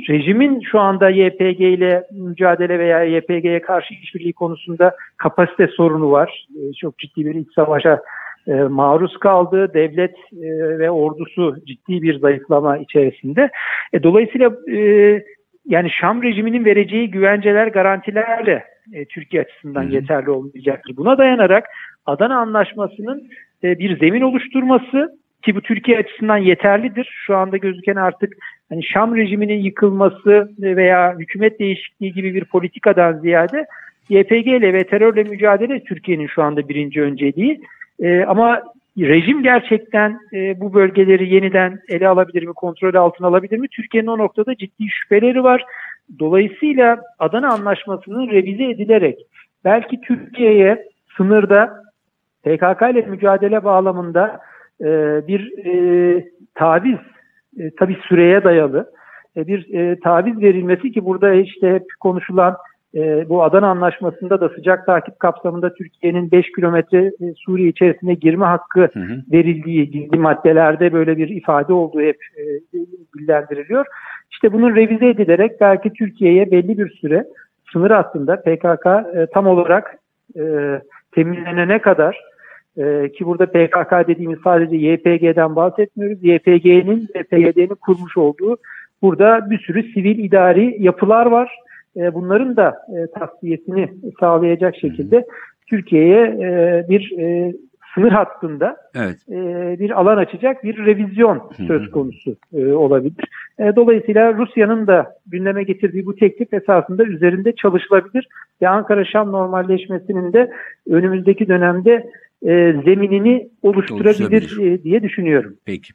rejimin 0.09 0.61
şu 0.61 0.81
anda 0.81 1.11
YPG 1.11 1.61
ile 1.61 2.05
mücadele 2.13 2.79
veya 2.79 3.03
YPG'ye 3.03 3.61
karşı 3.61 3.95
işbirliği 3.95 4.33
konusunda 4.33 4.97
kapasite 5.17 5.67
sorunu 5.67 6.11
var. 6.11 6.47
E, 6.57 6.73
çok 6.73 6.99
ciddi 6.99 7.27
bir 7.27 7.35
iç 7.35 7.49
savaşa 7.55 8.03
e, 8.49 8.53
maruz 8.55 9.17
kaldı. 9.19 9.75
Devlet 9.75 10.15
e, 10.33 10.79
ve 10.79 10.91
ordusu 10.91 11.57
ciddi 11.67 12.03
bir 12.03 12.19
zayıflama 12.19 12.79
içerisinde. 12.79 13.51
E, 13.93 14.03
dolayısıyla 14.03 14.53
e, 14.73 15.23
yani 15.67 15.91
Şam 15.91 16.23
rejiminin 16.23 16.65
vereceği 16.65 17.11
güvenceler, 17.11 17.67
garantilerle 17.67 18.65
e, 18.93 19.05
Türkiye 19.05 19.43
açısından 19.43 19.83
hı. 19.83 19.95
yeterli 19.95 20.31
olmayacaktır. 20.31 20.97
Buna 20.97 21.19
dayanarak 21.19 21.65
Adana 22.07 22.39
Anlaşması'nın 22.39 23.29
e, 23.65 23.79
bir 23.79 23.99
zemin 23.99 24.21
oluşturması 24.21 25.19
ki 25.47 25.57
bu 25.57 25.61
Türkiye 25.61 25.99
açısından 25.99 26.37
yeterlidir. 26.37 27.09
Şu 27.27 27.37
anda 27.37 27.57
gözüken 27.57 27.97
artık 27.97 28.33
hani 28.69 28.85
Şam 28.85 29.17
rejiminin 29.17 29.59
yıkılması 29.59 30.51
veya 30.59 31.15
hükümet 31.19 31.61
değişikliği 31.61 32.13
gibi 32.13 32.35
bir 32.35 32.45
politikadan 32.45 33.13
ziyade 33.19 33.67
YPG 34.09 34.47
ile 34.47 34.73
ve 34.73 34.85
terörle 34.85 35.23
mücadele 35.23 35.85
Türkiye'nin 35.85 36.27
şu 36.27 36.43
anda 36.43 36.69
birinci 36.69 37.03
önceliği. 37.03 37.61
E, 38.01 38.25
ama 38.25 38.63
rejim 38.99 39.43
gerçekten 39.43 40.19
e, 40.33 40.61
bu 40.61 40.75
bölgeleri 40.75 41.35
yeniden 41.35 41.79
ele 41.89 42.09
alabilir 42.09 42.47
mi, 42.47 42.53
kontrol 42.53 42.95
altına 42.95 43.27
alabilir 43.27 43.59
mi? 43.59 43.69
Türkiye'nin 43.69 44.09
o 44.09 44.19
noktada 44.19 44.57
ciddi 44.57 44.89
şüpheleri 44.89 45.45
var. 45.45 45.65
Dolayısıyla 46.19 47.01
Adana 47.19 47.53
Anlaşması'nın 47.53 48.31
revize 48.31 48.65
edilerek 48.65 49.19
belki 49.65 50.01
Türkiye'ye 50.01 50.85
sınırda 51.17 51.83
PKK 52.43 52.83
ile 52.93 53.07
mücadele 53.07 53.65
bağlamında 53.65 54.41
e, 54.81 54.87
bir 55.29 55.67
e, 55.67 56.25
taviz, 56.55 56.99
e, 57.59 57.71
tabii 57.79 57.97
süreye 58.09 58.45
dayalı 58.45 58.91
e, 59.37 59.47
bir 59.47 59.75
e, 59.75 60.01
taviz 60.01 60.41
verilmesi 60.41 60.93
ki 60.93 61.05
burada 61.05 61.33
işte 61.35 61.75
hep 61.75 61.85
konuşulan 62.01 62.57
e, 62.95 63.29
bu 63.29 63.43
Adana 63.43 63.69
Anlaşması'nda 63.69 64.41
da 64.41 64.49
sıcak 64.49 64.87
takip 64.87 65.21
kapsamında 65.21 65.75
Türkiye'nin 65.75 66.31
5 66.31 66.47
kilometre 66.57 66.99
e, 67.07 67.35
Suriye 67.37 67.69
içerisine 67.69 68.15
girme 68.15 68.45
hakkı 68.45 68.81
Hı 68.81 69.01
hı. 69.01 69.23
verildiği 69.33 69.91
gizli 69.91 70.19
maddelerde 70.19 70.93
böyle 70.93 71.17
bir 71.17 71.29
ifade 71.29 71.73
olduğu 71.73 72.01
hep 72.01 72.17
e, 72.37 72.43
bildiriliyor. 73.19 73.87
İşte 74.31 74.53
bunun 74.53 74.77
revize 74.77 75.09
edilerek 75.09 75.61
belki 75.61 75.93
Türkiye'ye 75.93 76.51
belli 76.51 76.79
bir 76.79 76.91
süre 76.91 77.27
sınır 77.73 77.91
hattında 77.91 78.37
PKK 78.41 78.87
e, 78.87 79.27
tam 79.35 79.47
olarak 79.47 79.99
e, 80.37 80.43
temizlenene 81.15 81.79
kadar 81.79 82.21
e, 82.79 83.13
ki 83.13 83.27
burada 83.27 83.47
PKK 83.47 84.09
dediğimiz 84.09 84.39
sadece 84.45 84.77
YPG'den 84.77 85.57
bahsetmiyoruz. 85.57 86.19
YPG'nin 86.25 87.09
ve 87.15 87.23
PYD'nin 87.23 87.75
kurmuş 87.75 88.17
olduğu 88.17 88.57
burada 89.03 89.51
bir 89.51 89.59
sürü 89.59 89.83
sivil 89.83 90.19
idari 90.19 90.77
yapılar 90.83 91.27
var. 91.27 91.57
E, 91.97 92.15
bunların 92.15 92.57
da 92.57 92.69
e, 92.69 93.19
tasfiyesini 93.19 93.89
sağlayacak 94.21 94.77
şekilde 94.77 95.27
Türkiye'ye 95.67 96.23
e, 96.23 96.85
bir 96.89 97.19
e, 97.19 97.53
sınır 97.97 98.13
hattında 98.13 98.77
Evet. 98.95 99.17
e, 99.31 99.37
bir 99.79 100.01
alan 100.01 100.17
açacak 100.17 100.65
bir 100.65 100.87
revizyon 100.87 101.51
söz 101.67 101.91
konusu 101.91 102.37
e, 102.55 102.73
olabilir. 102.73 103.25
E, 103.59 103.77
dolayısıyla 103.77 104.35
Rusya'nın 104.35 104.87
da 104.87 105.07
gündeme 105.27 105.63
getirdiği 105.63 106.07
bu 106.07 106.17
teklif 106.17 106.55
esasında 106.55 107.05
üzerinde 107.05 107.53
çalışılabilir 107.53 108.29
ve 108.63 108.69
Ankara-Şam 108.69 109.33
normalleşmesinin 109.33 110.33
de 110.33 110.51
önümüzdeki 110.91 111.49
dönemde 111.49 112.11
e, 112.43 112.73
zeminini 112.85 113.49
oluşturabilir 113.63 114.59
e, 114.61 114.83
diye 114.83 115.03
düşünüyorum. 115.03 115.57
Peki. 115.65 115.93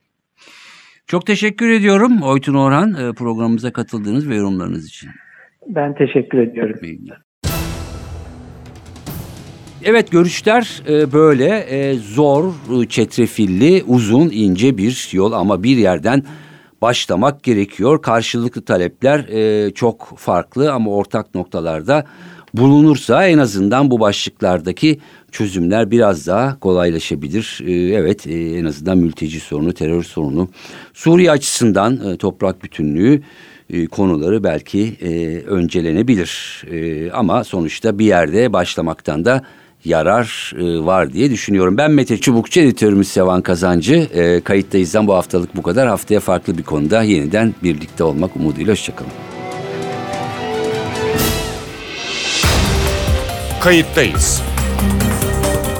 Çok 1.08 1.25
teşekkür 1.25 1.69
ediyorum 1.69 2.21
Oytun 2.21 2.54
Orhan 2.54 2.93
e, 2.93 3.13
programımıza 3.13 3.71
katıldığınız 3.71 4.30
ve 4.30 4.36
yorumlarınız 4.36 4.88
için. 4.88 5.10
Ben 5.67 5.95
teşekkür 5.95 6.38
ediyorum. 6.38 6.80
Evet 9.84 10.12
görüşler 10.12 10.82
e, 10.89 11.13
böyle 11.13 11.60
e, 11.60 11.93
zor, 11.93 12.54
e, 12.82 12.86
çetrefilli, 12.86 13.84
uzun, 13.88 14.30
ince 14.34 14.77
bir 14.77 15.10
yol 15.12 15.32
ama 15.32 15.63
bir 15.63 15.77
yerden 15.77 16.23
başlamak 16.82 17.43
gerekiyor. 17.43 18.01
Karşılıklı 18.01 18.62
talepler 18.62 19.25
çok 19.73 20.13
farklı 20.17 20.71
ama 20.71 20.91
ortak 20.91 21.36
noktalarda 21.36 22.06
bulunursa 22.54 23.27
en 23.27 23.38
azından 23.38 23.91
bu 23.91 23.99
başlıklardaki 23.99 24.99
çözümler 25.32 25.91
biraz 25.91 26.28
daha 26.28 26.60
kolaylaşabilir. 26.60 27.60
E, 27.65 27.72
evet 27.74 28.28
e, 28.28 28.58
en 28.58 28.65
azından 28.65 28.98
mülteci 28.98 29.39
sorunu, 29.39 29.74
terör 29.74 30.04
sorunu, 30.04 30.50
Suriye 30.94 31.32
açısından 31.32 32.10
e, 32.10 32.17
toprak 32.17 32.63
bütünlüğü 32.63 33.22
e, 33.70 33.88
konuları 33.88 34.44
belki 34.44 34.98
öncelenebilir. 35.48 36.63
Ama 37.13 37.44
sonuçta 37.44 38.00
bir 38.00 38.06
yerde 38.06 38.54
başlamaktan 38.54 39.26
da 39.26 39.46
yarar 39.86 40.54
var 40.60 41.13
diye 41.13 41.32
düşünüyorum. 41.32 41.78
Ben 41.78 41.91
Mete 41.91 42.17
Çubukçu, 42.17 42.60
editörümüz 42.60 43.08
Sevan 43.08 43.41
Kazancı. 43.41 43.96
E, 43.96 44.41
kayıttayızdan 44.41 45.08
bu 45.08 45.13
haftalık 45.13 45.56
bu 45.56 45.62
kadar. 45.62 45.88
Haftaya 45.88 46.20
farklı 46.20 46.58
bir 46.58 46.63
konuda 46.63 47.04
yeniden 47.04 47.54
birlikte 47.63 48.04
olmak 48.04 48.36
umuduyla. 48.36 48.72
Hoşçakalın. 48.72 49.12
Kayıttayız. 53.62 54.51